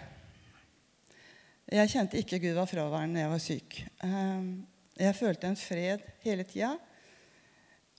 Jeg 1.68 1.90
kjente 1.92 2.18
ikke 2.20 2.40
Gud 2.42 2.57
var 2.57 2.68
fraværende 2.70 3.18
når 3.18 3.24
jeg 3.24 3.33
var 3.35 3.44
syk. 3.44 3.79
Ehm, 4.07 4.51
jeg 4.98 5.18
følte 5.18 5.51
en 5.51 5.59
fred 5.59 6.05
hele 6.24 6.46
tida. 6.48 6.72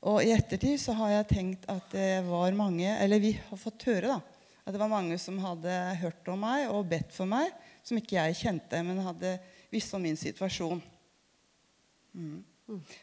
Og 0.10 0.24
i 0.24 0.32
ettertid 0.32 0.80
så 0.80 0.96
har 0.96 1.12
jeg 1.14 1.30
tenkt 1.34 1.66
at 1.72 1.92
det 1.92 2.22
var 2.24 2.56
mange 2.56 2.88
Eller 2.88 3.20
vi 3.20 3.34
har 3.36 3.60
fått 3.60 3.84
høre 3.90 4.14
da, 4.14 4.20
at 4.64 4.72
det 4.72 4.80
var 4.80 4.92
mange 4.92 5.18
som 5.20 5.40
hadde 5.44 5.76
hørt 6.00 6.32
om 6.32 6.40
meg 6.40 6.70
og 6.72 6.88
bedt 6.88 7.12
for 7.12 7.28
meg 7.28 7.52
som 7.90 8.00
ikke 8.00 8.20
jeg 8.20 8.38
kjente, 8.44 8.82
men 8.86 9.02
hadde 9.02 9.36
visst 9.72 9.94
om 9.98 10.04
min 10.04 10.18
situasjon. 10.20 10.82
Mm. 12.14 12.44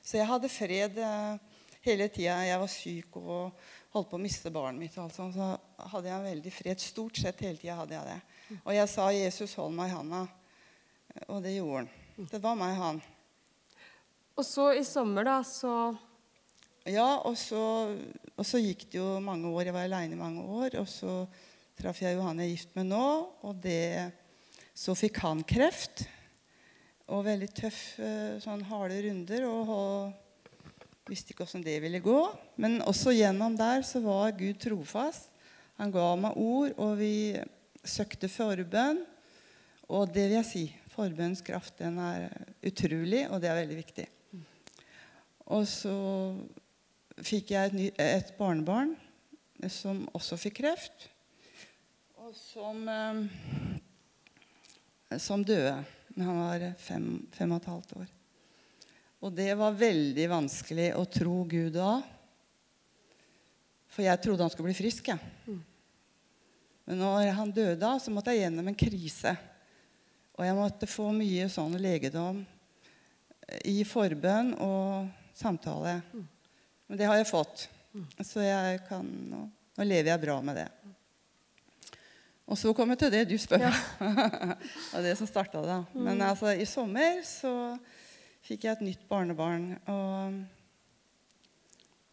Så 0.02 0.20
jeg 0.20 0.28
hadde 0.30 0.50
fred 0.50 0.98
eh, 1.02 1.56
hele 1.86 2.06
tida 2.10 2.36
jeg 2.46 2.60
var 2.62 2.70
syk 2.70 3.18
og 3.18 3.66
holdt 3.94 4.10
på 4.10 4.18
å 4.18 4.22
miste 4.22 4.52
barnet 4.54 4.82
mitt. 4.82 4.96
Altså, 5.00 5.28
så 5.34 5.52
hadde 5.90 6.10
jeg 6.10 6.16
en 6.16 6.28
veldig 6.30 6.52
fred. 6.54 6.82
Stort 6.82 7.18
sett 7.18 7.42
hele 7.46 7.58
tida 7.58 7.78
hadde 7.80 7.96
jeg 7.96 8.10
det. 8.10 8.18
Og 8.62 8.72
jeg 8.76 8.90
sa 8.92 9.10
'Jesus, 9.10 9.54
hold 9.58 9.74
meg 9.74 9.90
i 9.90 9.96
handa'. 9.96 10.26
Og 11.32 11.42
det 11.42 11.56
gjorde 11.56 11.86
han. 11.86 12.28
Det 12.30 12.40
var 12.42 12.56
meg, 12.56 12.74
han. 12.76 13.00
Og 14.36 14.44
så 14.44 14.70
i 14.76 14.84
sommer, 14.84 15.24
da, 15.24 15.40
så 15.42 15.96
Ja, 16.86 17.18
og 17.26 17.34
så, 17.34 17.96
og 18.36 18.44
så 18.46 18.60
gikk 18.62 18.86
det 18.92 19.00
jo 19.00 19.18
mange 19.18 19.48
år. 19.48 19.64
Jeg 19.66 19.74
var 19.74 19.88
aleine 19.88 20.14
i 20.14 20.20
mange 20.20 20.44
år. 20.44 20.76
Og 20.78 20.86
så 20.86 21.24
traff 21.76 21.98
jeg 22.02 22.14
Johan 22.14 22.38
jeg 22.38 22.46
er 22.46 22.54
gift 22.54 22.76
med 22.76 22.86
nå, 22.92 23.06
og 23.42 23.58
det 23.64 24.12
så 24.76 24.94
fikk 24.96 25.22
han 25.24 25.40
kreft. 25.46 26.04
Og 27.08 27.24
veldig 27.24 27.48
tøff, 27.54 27.80
eh, 28.02 28.36
sånn 28.42 28.64
harde 28.68 28.98
runder. 29.06 29.46
Og, 29.48 29.70
og 29.72 31.08
visste 31.08 31.32
ikke 31.32 31.46
åssen 31.46 31.64
det 31.64 31.78
ville 31.84 32.02
gå. 32.04 32.18
Men 32.60 32.82
også 32.84 33.14
gjennom 33.16 33.56
der 33.56 33.84
så 33.86 34.02
var 34.04 34.36
Gud 34.36 34.60
trofast. 34.60 35.30
Han 35.80 35.92
ga 35.92 36.08
meg 36.20 36.36
ord, 36.40 36.74
og 36.80 36.96
vi 37.00 37.36
søkte 37.86 38.28
forbønn. 38.32 39.02
Og 39.92 40.10
det 40.12 40.26
vil 40.26 40.38
jeg 40.40 40.48
si, 40.48 40.64
forbønns 40.92 41.44
kraft 41.46 41.78
den 41.78 42.00
er 42.02 42.30
utrolig, 42.66 43.26
og 43.30 43.40
det 43.42 43.50
er 43.50 43.60
veldig 43.60 43.76
viktig. 43.78 44.06
Og 45.54 45.66
så 45.70 45.94
fikk 47.22 47.52
jeg 47.54 47.70
et, 47.70 47.76
ny, 47.76 47.90
et 48.02 48.32
barnebarn 48.38 48.96
som 49.70 50.02
også 50.16 50.40
fikk 50.40 50.58
kreft. 50.64 51.06
Og 52.26 52.34
som 52.34 52.82
eh, 52.90 53.20
som 55.22 55.44
døde 55.46 55.78
han 56.16 56.38
var 56.40 56.62
fem, 56.80 57.08
fem 57.32 57.50
og 57.52 57.60
et 57.60 57.68
halvt 57.68 57.96
år. 58.00 58.12
Og 59.26 59.32
det 59.36 59.50
var 59.58 59.76
veldig 59.76 60.28
vanskelig 60.30 60.90
å 60.96 61.04
tro 61.10 61.42
Gud 61.48 61.74
da. 61.76 61.98
For 63.92 64.04
jeg 64.04 64.20
trodde 64.22 64.44
han 64.44 64.52
skulle 64.52 64.70
bli 64.70 64.78
frisk. 64.78 65.10
Ja. 65.12 65.18
Men 66.86 67.00
når 67.02 67.32
han 67.36 67.52
døde 67.52 67.78
da, 67.80 67.96
så 68.00 68.12
måtte 68.14 68.32
jeg 68.32 68.46
gjennom 68.46 68.68
en 68.70 68.78
krise. 68.78 69.34
Og 70.36 70.44
jeg 70.46 70.56
måtte 70.56 70.88
få 70.88 71.10
mye 71.16 71.48
sånn 71.52 71.76
legedom 71.80 72.42
i 73.64 73.80
forbønn 73.88 74.54
og 74.62 75.08
samtale. 75.36 75.98
Men 76.86 77.00
det 77.00 77.08
har 77.08 77.18
jeg 77.20 77.30
fått. 77.30 77.68
Så 78.24 78.44
jeg 78.44 78.82
kan 78.88 79.06
nå 79.30 79.46
Nå 79.76 79.84
lever 79.84 80.08
jeg 80.08 80.20
bra 80.22 80.38
med 80.40 80.56
det. 80.56 80.70
Og 82.46 82.58
så 82.58 82.70
kommer 82.72 82.94
jeg 82.94 82.98
til 83.02 83.12
det 83.12 83.24
du 83.30 83.38
spør. 83.42 83.58
det 83.58 84.58
var 84.92 85.02
det 85.08 85.16
som 85.18 85.26
starta 85.26 85.62
det. 85.66 85.80
Men 85.94 86.22
altså, 86.22 86.52
i 86.54 86.64
sommer 86.64 87.18
så 87.26 87.52
fikk 88.46 88.64
jeg 88.64 88.76
et 88.76 88.84
nytt 88.86 89.02
barnebarn. 89.10 89.72
Og, 89.90 90.36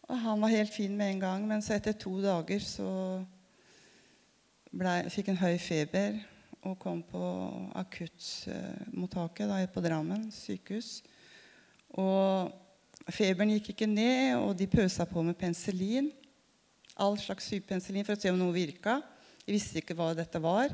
og 0.08 0.18
han 0.24 0.42
var 0.42 0.56
helt 0.56 0.74
fin 0.74 0.96
med 0.96 1.12
en 1.12 1.22
gang, 1.22 1.46
men 1.46 1.62
så 1.62 1.76
etter 1.76 1.94
to 1.94 2.16
dager 2.22 2.58
så 2.66 2.90
ble, 4.74 4.96
fikk 5.14 5.30
han 5.30 5.38
høy 5.38 5.54
feber 5.62 6.18
og 6.64 6.78
kom 6.80 7.02
på 7.06 7.22
akuttmottaket 7.76 9.50
uh, 9.52 9.64
på 9.70 9.82
Drammen 9.84 10.26
sykehus. 10.34 11.02
Og 11.94 12.50
feberen 13.12 13.52
gikk 13.54 13.74
ikke 13.74 13.86
ned, 13.86 14.34
og 14.40 14.56
de 14.58 14.66
pøsa 14.66 15.06
på 15.06 15.22
med 15.22 15.38
penicillin. 15.38 16.10
All 16.98 17.18
slags 17.20 17.46
sykepenicillin 17.52 18.06
for 18.06 18.16
å 18.16 18.22
se 18.22 18.32
om 18.32 18.40
noe 18.40 18.54
virka. 18.56 18.98
Jeg 19.44 19.58
visste 19.58 19.76
ikke 19.82 19.92
hva 19.98 20.14
dette 20.16 20.40
var. 20.40 20.72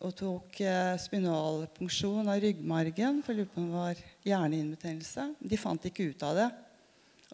Og 0.00 0.14
tok 0.16 0.60
uh, 0.62 0.94
spinalpunksjon 1.02 2.28
av 2.30 2.38
ryggmargen, 2.40 3.22
for 3.26 3.34
jeg 3.34 3.48
på 3.50 3.60
om 3.60 3.66
det 3.68 3.76
var 3.76 3.96
hjerneinbetennelse. 4.24 5.22
De 5.42 5.56
fant 5.60 5.86
ikke 5.90 6.08
ut 6.12 6.22
av 6.28 6.34
det. 6.38 6.50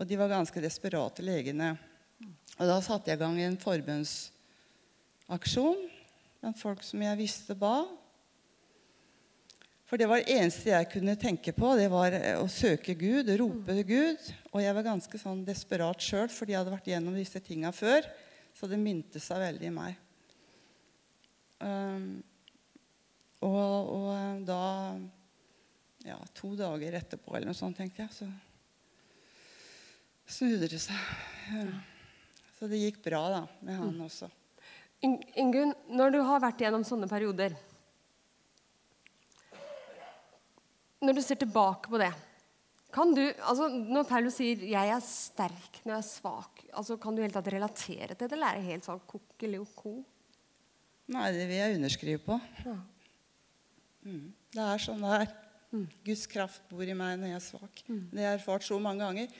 Og 0.00 0.04
de 0.08 0.14
var 0.16 0.32
ganske 0.32 0.64
desperate, 0.64 1.22
legene. 1.24 1.76
Og 2.56 2.64
da 2.64 2.80
satte 2.80 3.10
jeg 3.12 3.18
i 3.18 3.22
gang 3.22 3.36
en 3.44 3.60
forbønnsaksjon 3.60 5.80
blant 6.40 6.58
folk 6.60 6.82
som 6.86 7.02
jeg 7.04 7.20
visste 7.20 7.54
ba. 7.58 7.84
For 9.86 9.96
det 10.00 10.08
var 10.10 10.18
det 10.22 10.34
eneste 10.34 10.70
jeg 10.72 10.90
kunne 10.96 11.20
tenke 11.20 11.52
på, 11.54 11.76
det 11.78 11.90
var 11.92 12.10
eh, 12.16 12.40
å 12.40 12.48
søke 12.50 12.94
Gud, 12.98 13.28
rope 13.38 13.72
til 13.76 13.86
Gud. 13.86 14.18
Og 14.50 14.62
jeg 14.64 14.74
var 14.74 14.88
ganske 14.88 15.16
sånn 15.20 15.44
desperat 15.46 16.00
sjøl, 16.02 16.28
fordi 16.32 16.52
jeg 16.54 16.60
hadde 16.62 16.74
vært 16.74 16.90
gjennom 16.90 17.14
disse 17.14 17.40
tinga 17.44 17.70
før. 17.76 18.00
Så 18.56 18.66
det 18.70 18.78
minte 18.80 19.20
seg 19.22 19.38
veldig 19.44 19.68
i 19.68 19.76
meg. 19.76 19.92
Um, 21.60 22.22
og, 23.40 23.92
og, 23.92 24.08
eh, 24.12 24.40
da 24.48 24.62
ja, 26.06 26.16
To 26.38 26.52
dager 26.58 26.96
etterpå 26.98 27.34
eller 27.34 27.50
noe 27.50 27.58
sånt, 27.58 27.78
tenkte 27.78 28.04
jeg, 28.04 28.12
så 28.14 28.28
snudde 30.36 30.68
det 30.70 30.80
seg. 30.82 31.14
Ja. 31.54 31.64
Så 32.56 32.68
det 32.70 32.80
gikk 32.80 33.02
bra 33.04 33.22
da, 33.32 33.40
med 33.66 33.78
han 33.78 33.96
også. 34.04 34.28
Ingunn, 35.04 35.74
når 35.92 36.14
du 36.14 36.20
har 36.24 36.40
vært 36.42 36.62
gjennom 36.64 36.84
sånne 36.86 37.06
perioder 37.10 37.52
Når 41.04 41.18
du 41.18 41.20
ser 41.20 41.36
tilbake 41.36 41.92
på 41.92 42.00
det 42.00 42.08
kan 42.96 43.12
du, 43.12 43.20
altså 43.44 43.68
Når 43.68 44.06
Paulus 44.08 44.38
sier 44.38 44.56
'jeg 44.56 44.88
er 44.88 45.02
sterk 45.04 45.82
når 45.84 45.98
jeg 45.98 45.98
er 45.98 46.08
svak', 46.08 46.64
altså 46.72 46.96
kan 46.96 47.14
du 47.14 47.20
helt 47.20 47.34
tatt 47.36 47.52
relatere 47.52 48.14
til 48.14 48.28
det, 48.28 48.32
eller 48.32 48.46
er 48.46 48.56
det 48.56 48.70
helt 48.70 48.86
sånn 48.88 49.02
kokkeloko? 49.06 49.92
Nei, 51.14 51.26
det 51.34 51.44
vil 51.46 51.60
jeg 51.60 51.76
underskrive 51.76 52.22
på. 52.24 52.38
Ja. 52.64 52.78
Mm. 54.06 54.24
Det 54.54 54.64
er 54.64 54.82
sånn 54.82 55.04
det 55.04 55.12
er. 55.20 55.36
Mm. 55.74 55.86
Guds 56.06 56.24
kraft 56.30 56.66
bor 56.70 56.86
i 56.86 56.96
meg 56.96 57.20
når 57.20 57.32
jeg 57.32 57.38
er 57.38 57.44
svak. 57.44 57.84
Mm. 57.86 58.02
Det 58.10 58.22
har 58.22 58.34
jeg 58.34 58.40
erfart 58.40 58.66
så 58.66 58.78
mange 58.82 59.06
ganger. 59.06 59.38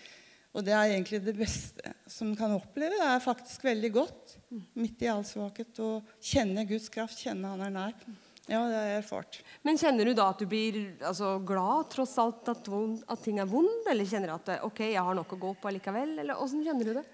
Og 0.57 0.65
det 0.65 0.73
er 0.73 0.95
egentlig 0.95 1.21
det 1.21 1.35
beste 1.37 1.93
som 2.09 2.31
kan 2.39 2.55
oppleve. 2.57 2.97
Det 2.97 3.09
er 3.11 3.25
faktisk 3.25 3.67
veldig 3.67 3.91
godt 3.93 4.37
midt 4.79 5.03
i 5.05 5.11
all 5.13 5.25
svakhet 5.27 5.83
å 5.85 5.91
kjenne 6.17 6.65
Guds 6.69 6.89
kraft, 6.93 7.21
kjenne 7.21 7.51
Han 7.53 7.67
er 7.67 7.75
nær. 7.75 7.99
Ja, 8.47 8.63
det 8.63 8.77
har 8.79 8.87
jeg 8.87 8.99
erfart. 9.03 9.41
Men 9.67 9.79
kjenner 9.81 10.07
du 10.07 10.15
da 10.15 10.31
at 10.31 10.41
du 10.41 10.47
blir 10.49 10.79
altså, 11.05 11.35
glad 11.45 11.91
tross 11.93 12.15
alt 12.23 12.47
at, 12.53 12.69
at, 12.71 13.23
ting 13.25 13.41
er 13.43 13.51
vondt? 13.51 13.89
Eller 13.91 14.07
kjenner 14.09 14.31
du 14.31 14.37
at 14.37 14.53
ok, 14.65 14.85
jeg 14.87 15.03
har 15.03 15.19
nok 15.19 15.35
å 15.35 15.41
gå 15.43 15.53
på 15.61 15.71
allikevel? 15.73 16.15
Eller 16.23 16.41
åssen 16.41 16.63
kjenner 16.65 16.87
du 16.87 16.95
det? 17.01 17.05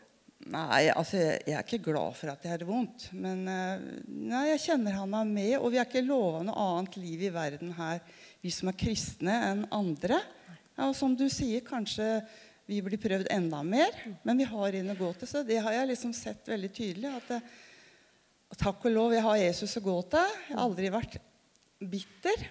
Nei, 0.51 0.89
altså, 0.91 1.21
jeg 1.21 1.55
er 1.55 1.63
ikke 1.63 1.85
glad 1.93 2.17
for 2.19 2.33
at 2.33 2.43
jeg 2.43 2.51
har 2.51 2.61
det 2.63 2.67
vondt. 2.67 3.07
Men 3.15 3.45
eh, 3.49 3.83
nei, 4.07 4.47
jeg 4.51 4.63
kjenner 4.65 4.97
han 4.99 5.15
er 5.15 5.29
med. 5.29 5.55
Og 5.61 5.71
vi 5.71 5.79
er 5.79 5.87
ikke 5.87 6.03
lova 6.05 6.43
noe 6.47 6.69
annet 6.75 6.99
liv 6.99 7.27
i 7.29 7.33
verden 7.35 7.75
her, 7.77 8.01
vi 8.43 8.51
som 8.55 8.73
er 8.73 8.79
kristne, 8.79 9.37
enn 9.53 9.67
andre. 9.75 10.19
Ja, 10.75 10.89
og 10.89 10.97
som 10.99 11.15
du 11.19 11.29
sier, 11.31 11.63
kanskje 11.67 12.09
vi 12.67 12.81
blir 12.85 13.01
prøvd 13.01 13.29
enda 13.35 13.61
mer, 13.67 13.95
men 14.27 14.39
vi 14.39 14.47
har 14.49 14.79
inn 14.79 14.91
å 14.91 14.99
gå 14.99 15.11
til. 15.19 15.31
Så 15.31 15.43
det 15.47 15.61
har 15.63 15.75
jeg 15.77 15.93
liksom 15.93 16.15
sett 16.17 16.49
veldig 16.51 16.73
tydelig. 16.75 17.13
at 17.21 17.31
det, 17.35 17.43
Takk 18.61 18.83
og 18.85 18.93
lov, 18.93 19.15
jeg 19.15 19.25
har 19.25 19.39
Jesus 19.41 19.79
å 19.79 19.85
gå 19.85 19.95
til. 20.13 20.35
Jeg 20.49 20.57
har 20.57 20.67
aldri 20.67 20.91
vært 20.93 21.15
bitter 21.81 22.49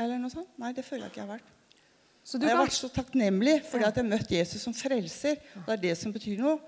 eller 0.00 0.20
noe 0.20 0.32
sånt. 0.32 0.52
Nei, 0.60 0.70
det 0.76 0.84
føler 0.86 1.08
jeg 1.08 1.12
ikke 1.12 1.20
jeg 1.22 1.26
har 1.26 1.34
vært. 1.38 1.56
jeg 2.36 2.52
har 2.52 2.60
vært 2.60 2.76
så 2.76 2.90
takknemlig 2.92 3.56
fordi 3.66 3.86
at 3.88 3.96
jeg 3.96 4.04
har 4.04 4.10
møtt 4.12 4.32
Jesus 4.36 4.62
som 4.62 4.76
frelser. 4.76 5.40
Det 5.66 5.74
er 5.74 5.82
det 5.82 5.96
som 5.98 6.12
betyr 6.14 6.38
noe. 6.40 6.58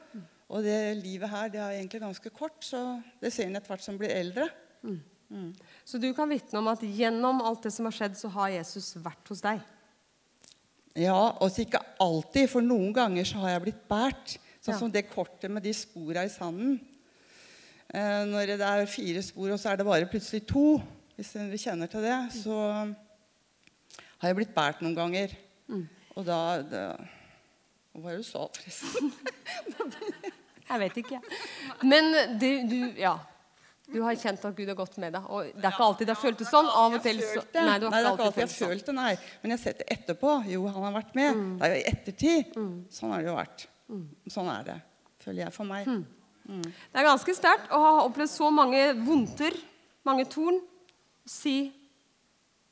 Og 0.52 0.60
det 0.66 0.78
livet 1.00 1.30
her 1.32 1.48
det 1.52 1.60
er 1.62 1.78
egentlig 1.78 2.02
ganske 2.02 2.30
kort, 2.34 2.58
så 2.64 3.00
det 3.22 3.32
ser 3.32 3.48
en 3.48 3.56
etter 3.56 3.72
hvert 3.72 3.84
som 3.84 3.96
blir 4.00 4.12
eldre. 4.12 4.48
Mm. 4.84 4.98
Mm. 5.32 5.52
Så 5.88 6.00
du 6.00 6.10
kan 6.12 6.28
vitne 6.28 6.60
om 6.60 6.68
at 6.68 6.82
gjennom 6.84 7.40
alt 7.40 7.64
det 7.64 7.72
som 7.72 7.88
har 7.88 7.96
skjedd, 7.96 8.18
så 8.20 8.28
har 8.34 8.52
Jesus 8.52 8.92
vært 9.00 9.32
hos 9.32 9.40
deg? 9.44 9.62
Ja, 11.00 11.16
også 11.40 11.64
ikke 11.64 11.80
alltid, 12.04 12.50
for 12.52 12.64
noen 12.64 12.92
ganger 12.96 13.24
så 13.24 13.40
har 13.40 13.54
jeg 13.54 13.64
blitt 13.64 13.86
båret. 13.88 14.36
Sånn 14.62 14.76
ja. 14.76 14.78
som 14.78 14.92
det 14.92 15.08
kortet 15.08 15.50
med 15.50 15.64
de 15.64 15.72
spora 15.74 16.26
i 16.26 16.30
sanden. 16.30 16.76
Eh, 17.88 18.20
når 18.28 18.52
det 18.52 18.68
er 18.68 18.84
fire 18.90 19.24
spor, 19.24 19.54
og 19.54 19.58
så 19.58 19.72
er 19.72 19.80
det 19.80 19.88
bare 19.88 20.10
plutselig 20.10 20.44
to, 20.52 20.76
hvis 21.16 21.32
dere 21.34 21.58
kjenner 21.60 21.90
til 21.90 22.04
det, 22.04 22.18
så 22.36 22.58
har 24.20 24.30
jeg 24.30 24.38
blitt 24.38 24.54
båret 24.54 24.84
noen 24.84 25.00
ganger. 25.00 25.34
Mm. 25.72 25.88
Og 26.12 26.28
da, 26.28 26.38
da 26.68 26.84
Hva 27.92 28.04
var 28.04 28.14
det 28.14 28.22
du 28.22 28.28
sa, 28.28 28.46
forresten? 28.52 29.12
jeg 30.72 30.82
vet 30.82 30.98
ikke. 31.04 31.20
Men 31.92 32.10
du, 32.40 32.48
du 32.70 32.80
Ja. 33.00 33.18
Du 33.92 33.98
har 34.00 34.14
kjent 34.16 34.44
at 34.46 34.54
Gud 34.56 34.70
har 34.70 34.76
gått 34.78 34.94
med 35.02 35.12
deg. 35.12 35.24
Og 35.28 35.48
det 35.52 35.66
er 35.66 35.74
ikke 35.74 35.84
alltid 35.84 36.08
det 36.08 36.14
har 36.14 36.20
føltes 36.22 36.48
sånn. 36.48 36.68
Av 36.70 36.94
og 36.96 37.02
til 37.04 37.18
så 37.20 37.42
Nei, 37.42 37.50
det, 37.52 37.64
nei, 37.66 37.74
det 37.82 37.88
er 37.90 38.06
ikke 38.08 38.28
alltid 38.28 38.40
jeg 38.40 38.48
har 38.48 38.70
følt 38.70 38.86
det, 38.88 38.94
nei. 38.96 39.10
Men 39.42 39.52
jeg 39.52 39.58
har 39.58 39.62
sett 39.66 39.82
det 39.82 39.88
etterpå. 39.92 40.36
Jo, 40.48 40.62
han 40.70 40.86
har 40.86 40.94
vært 40.94 41.18
med. 41.18 41.36
Mm. 41.36 41.50
Det 41.58 41.66
er 41.66 41.74
jo 41.74 41.80
i 41.80 41.84
ettertid. 41.90 42.56
Mm. 42.56 42.72
Sånn 42.94 43.12
har 43.12 43.20
det 43.20 43.28
jo 43.28 43.36
vært. 43.36 43.66
Mm. 43.92 44.06
Sånn 44.32 44.48
er 44.54 44.64
det, 44.70 44.78
føler 45.26 45.42
jeg, 45.44 45.54
for 45.58 45.68
meg. 45.68 45.90
Det 46.46 47.02
er 47.02 47.06
ganske 47.06 47.34
sterkt 47.36 47.74
å 47.74 47.82
ha 47.82 47.92
opplevd 48.06 48.32
så 48.32 48.48
mange 48.54 48.80
vondter, 49.02 49.58
mange 50.08 50.24
torn, 50.30 50.58
si 51.28 51.56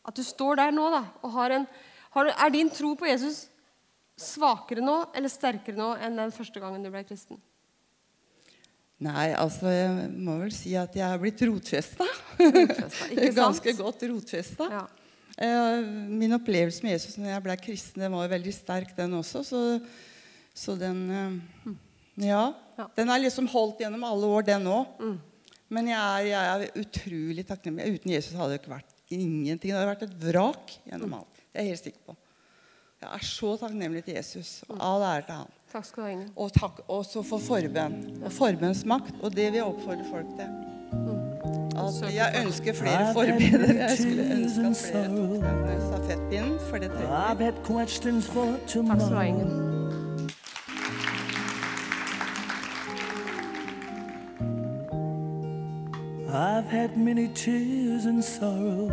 at 0.09 0.17
du 0.17 0.25
står 0.27 0.59
der 0.59 0.73
nå 0.75 0.89
da, 0.91 1.05
og 1.23 1.35
har 1.37 1.59
en 1.59 1.69
har, 2.11 2.27
Er 2.27 2.51
din 2.51 2.71
tro 2.75 2.97
på 2.99 3.07
Jesus 3.07 3.45
svakere 4.19 4.83
nå 4.83 4.97
eller 5.15 5.31
sterkere 5.31 5.79
nå 5.79 5.93
enn 6.03 6.19
den 6.19 6.33
første 6.35 6.59
gangen 6.59 6.83
du 6.83 6.91
ble 6.91 7.05
kristen? 7.07 7.39
Nei, 9.01 9.31
altså 9.33 9.71
jeg 9.73 10.09
må 10.13 10.35
vel 10.43 10.51
si 10.53 10.75
at 10.77 10.97
jeg 10.97 11.07
er 11.07 11.21
blitt 11.23 11.41
rotfesta. 11.49 12.05
Ganske 13.41 13.73
godt 13.79 14.03
rotfesta. 14.11 14.67
Ja. 14.69 14.83
Eh, 15.41 15.87
min 16.21 16.37
opplevelse 16.37 16.85
med 16.85 16.99
Jesus 16.99 17.17
når 17.17 17.33
jeg 17.33 17.45
ble 17.47 17.57
kristen, 17.63 18.03
den 18.05 18.13
var 18.13 18.29
veldig 18.29 18.53
sterk, 18.53 18.93
den 18.99 19.17
også. 19.17 19.41
Så, 19.47 19.63
så 20.53 20.77
den 20.77 21.01
eh, 21.09 21.73
ja, 22.27 22.43
ja, 22.77 22.87
Den 22.99 23.09
er 23.09 23.23
liksom 23.23 23.49
holdt 23.49 23.81
gjennom 23.81 24.05
alle 24.05 24.29
år, 24.29 24.45
den 24.51 24.69
òg. 24.69 25.01
Mm. 25.01 25.17
Men 25.71 25.89
jeg 25.93 26.01
er, 26.03 26.27
jeg 26.29 26.51
er, 26.53 26.83
utrolig 26.83 27.45
takknemlig. 27.49 27.95
Uten 27.97 28.13
Jesus 28.13 28.35
hadde 28.37 28.53
det 28.53 28.61
ikke 28.61 28.75
vært 28.75 28.97
ingenting. 29.09 29.71
Det 29.71 29.79
hadde 29.79 29.93
vært 29.95 30.05
et 30.09 30.19
vrak 30.27 30.75
gjennom 30.91 31.15
alt. 31.23 31.41
Det 31.41 31.63
er 31.63 31.69
jeg 31.69 31.77
helt 31.77 31.87
sikker 31.87 32.11
på. 32.11 32.17
Jeg 33.01 33.17
er 33.17 33.25
så 33.25 33.55
takknemlig 33.63 34.05
til 34.05 34.19
Jesus. 34.19 34.53
Og 34.69 34.77
all 34.85 35.07
ære 35.09 35.25
til 35.29 35.41
han. 35.41 35.57
Takk 35.73 35.85
skal 35.85 36.03
du 36.03 36.07
ha, 36.07 36.13
Inge. 36.13 36.27
Og 36.37 36.53
takk 36.53 36.81
også 36.89 37.23
for 37.23 37.39
forbønn. 37.39 38.25
Og 38.25 38.33
forbønnsmakt. 38.33 39.15
Og 39.23 39.37
det 39.37 39.45
vil 39.53 39.55
jeg 39.55 39.65
oppfordre 39.65 40.05
folk 40.11 40.27
til. 40.39 40.49
At 41.81 42.15
jeg 42.15 42.45
ønsker 42.45 42.75
flere 42.75 43.13
forbedere. 43.13 43.77
Jeg 43.79 43.99
skulle 43.99 44.25
ønske 44.35 44.61
at 44.67 44.77
flere 44.77 45.09
tok 45.09 45.69
den 45.69 45.81
stafettpinnen, 45.89 46.59
for 46.71 46.77
det 46.77 46.91
trenger 46.91 47.35
vi. 47.39 47.45
Takk 48.87 49.01
skal 49.01 49.11
du 49.11 49.15
ha, 49.15 49.23
Inge. 49.23 49.47
I've 56.33 56.69
had 56.71 56.97
many 56.97 57.29
tears 57.29 58.07
and 58.07 58.25
sorrow. 58.25 58.91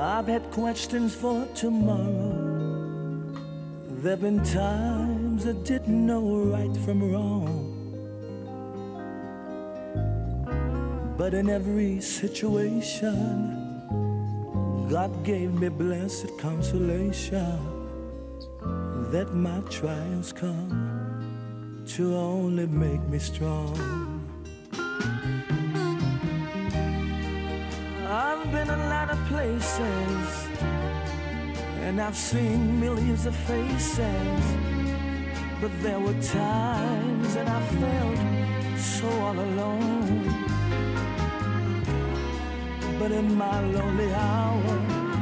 I've 0.00 0.26
had 0.26 0.42
questions 0.52 1.14
for 1.14 1.46
tomorrow. 1.54 2.49
There've 4.02 4.18
been 4.18 4.42
times 4.42 5.46
I 5.46 5.52
didn't 5.52 6.06
know 6.06 6.22
right 6.44 6.74
from 6.74 7.12
wrong. 7.12 7.76
But 11.18 11.34
in 11.34 11.50
every 11.50 12.00
situation, 12.00 13.58
God 14.88 15.22
gave 15.22 15.52
me 15.52 15.68
blessed 15.68 16.38
consolation 16.38 17.58
that 19.12 19.34
my 19.34 19.60
trials 19.68 20.32
come 20.32 21.84
to 21.88 22.16
only 22.16 22.68
make 22.68 23.06
me 23.08 23.18
strong. 23.18 23.76
I've 28.08 28.50
been 28.50 28.70
a 28.70 28.88
lot 28.88 29.10
of 29.10 29.18
places 29.26 30.49
and 31.90 32.00
I've 32.00 32.16
seen 32.16 32.78
millions 32.78 33.26
of 33.26 33.34
faces. 33.34 34.44
But 35.60 35.72
there 35.82 35.98
were 35.98 36.18
times 36.22 37.34
that 37.34 37.48
I 37.48 37.60
felt 37.82 38.78
so 38.78 39.08
all 39.26 39.38
alone. 39.48 40.22
But 43.00 43.10
in 43.10 43.34
my 43.36 43.58
lonely 43.76 44.12
hour, 44.14 44.74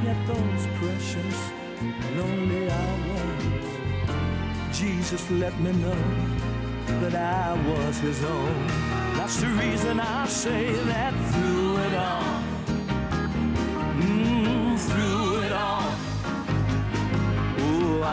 yet 0.05 0.19
those 0.27 0.65
precious 0.79 1.39
lonely 2.19 2.71
hours, 2.71 3.67
Jesus 4.79 5.23
let 5.31 5.59
me 5.61 5.73
know 5.73 6.03
that 7.01 7.15
I 7.15 7.47
was 7.71 7.97
his 7.99 8.23
own. 8.23 8.67
That's 9.17 9.41
the 9.41 9.49
reason 9.65 10.01
I 10.01 10.27
say 10.27 10.71
that 10.93 11.15
through 11.33 11.79
it 11.87 11.95
all, 11.95 12.43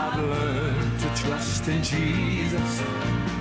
I've 0.06 0.22
learned 0.22 1.00
to 1.00 1.08
trust 1.22 1.66
in 1.66 1.82
Jesus. 1.82 2.82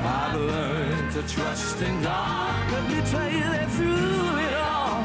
I've 0.02 0.36
learned 0.36 1.12
to 1.14 1.22
trust 1.28 1.80
in 1.82 2.02
God. 2.02 2.72
Let 2.72 2.90
me 2.90 3.02
tell 3.12 3.32
you 3.32 3.48
that 3.56 3.70
through 3.78 4.40
it 4.48 4.56
all, 4.72 5.04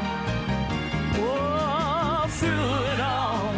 oh, 1.21 2.25
through 2.39 2.73
it 2.93 2.99
all, 2.99 3.53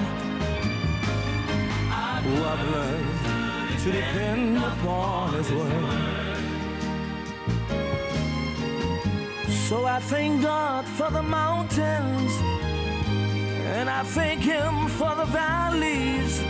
I've 2.11 2.27
learned 2.75 3.79
to 3.83 3.91
depend 3.91 4.57
upon 4.57 5.33
His 5.35 5.49
word. 5.51 6.37
So 9.69 9.85
I 9.85 9.99
thank 10.01 10.41
God 10.41 10.85
for 10.85 11.09
the 11.09 11.23
mountains, 11.23 12.33
and 13.77 13.89
I 13.89 14.03
thank 14.03 14.41
Him 14.41 14.89
for 14.89 15.15
the 15.15 15.25
valleys, 15.25 16.41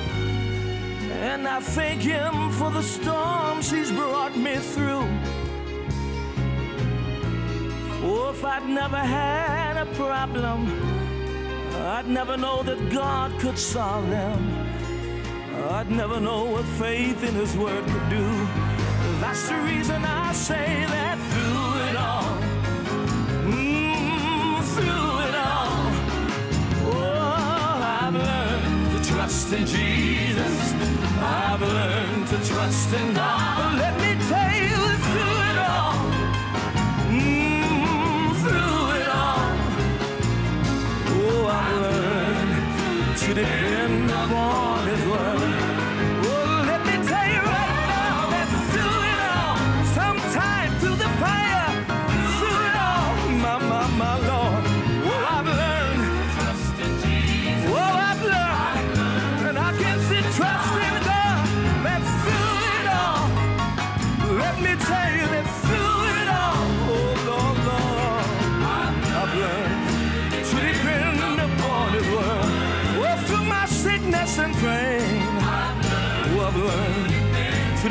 and 1.24 1.48
I 1.48 1.62
thank 1.62 2.02
Him 2.02 2.52
for 2.52 2.70
the 2.70 2.84
storms 2.84 3.72
He's 3.72 3.92
brought 3.92 4.36
me 4.36 4.56
through. 4.58 5.08
Oh, 8.06 8.32
if 8.32 8.44
I'd 8.44 8.68
never 8.68 8.98
had 8.98 9.78
a 9.78 9.86
problem, 9.96 10.60
I'd 11.96 12.10
never 12.10 12.36
know 12.36 12.62
that 12.64 12.90
God 12.90 13.32
could 13.40 13.58
solve 13.58 14.10
them. 14.10 14.40
I'd 15.78 15.90
never 15.90 16.20
know 16.20 16.44
what 16.44 16.66
faith 16.84 17.24
in 17.24 17.36
His 17.36 17.56
Word 17.56 17.86
could 17.86 18.10
do. 18.10 18.28
That's 19.22 19.48
the 19.48 19.58
reason 19.72 20.04
I 20.04 20.34
say 20.34 20.86
that 20.96 21.18
through 21.32 21.72
it 21.90 21.96
all. 22.10 22.36
Mm, 23.48 24.62
through 24.76 25.14
it 25.28 25.36
all. 25.50 25.74
Oh, 26.92 27.98
I've 28.02 28.18
learned 28.30 29.04
to 29.04 29.10
trust 29.10 29.54
in 29.54 29.66
Jesus. 29.66 30.93
I've 31.64 31.74
learned 31.74 32.28
to 32.28 32.38
trust 32.50 32.94
in 32.94 33.14
God. 33.14 33.80
Let 33.80 33.96
me 34.02 34.22
tell 34.28 34.43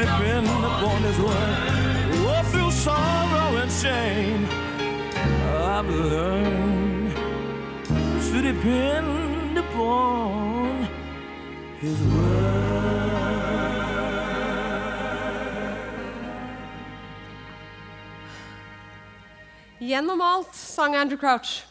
depend 0.02 0.48
upon 0.48 1.02
His 1.02 1.18
word. 1.18 1.56
Oh, 2.26 2.42
through 2.50 2.70
sorrow 2.70 3.56
and 3.62 3.70
shame, 3.70 4.46
I've 5.74 5.88
learned 5.88 7.14
to 8.28 8.42
depend 8.42 9.58
upon 9.58 10.88
His 11.78 11.98
word. 12.02 12.62
Gjennom 19.80 20.20
alt, 20.20 20.54
sang 20.54 20.94
Andrew 20.94 21.18
Crouch. 21.18 21.64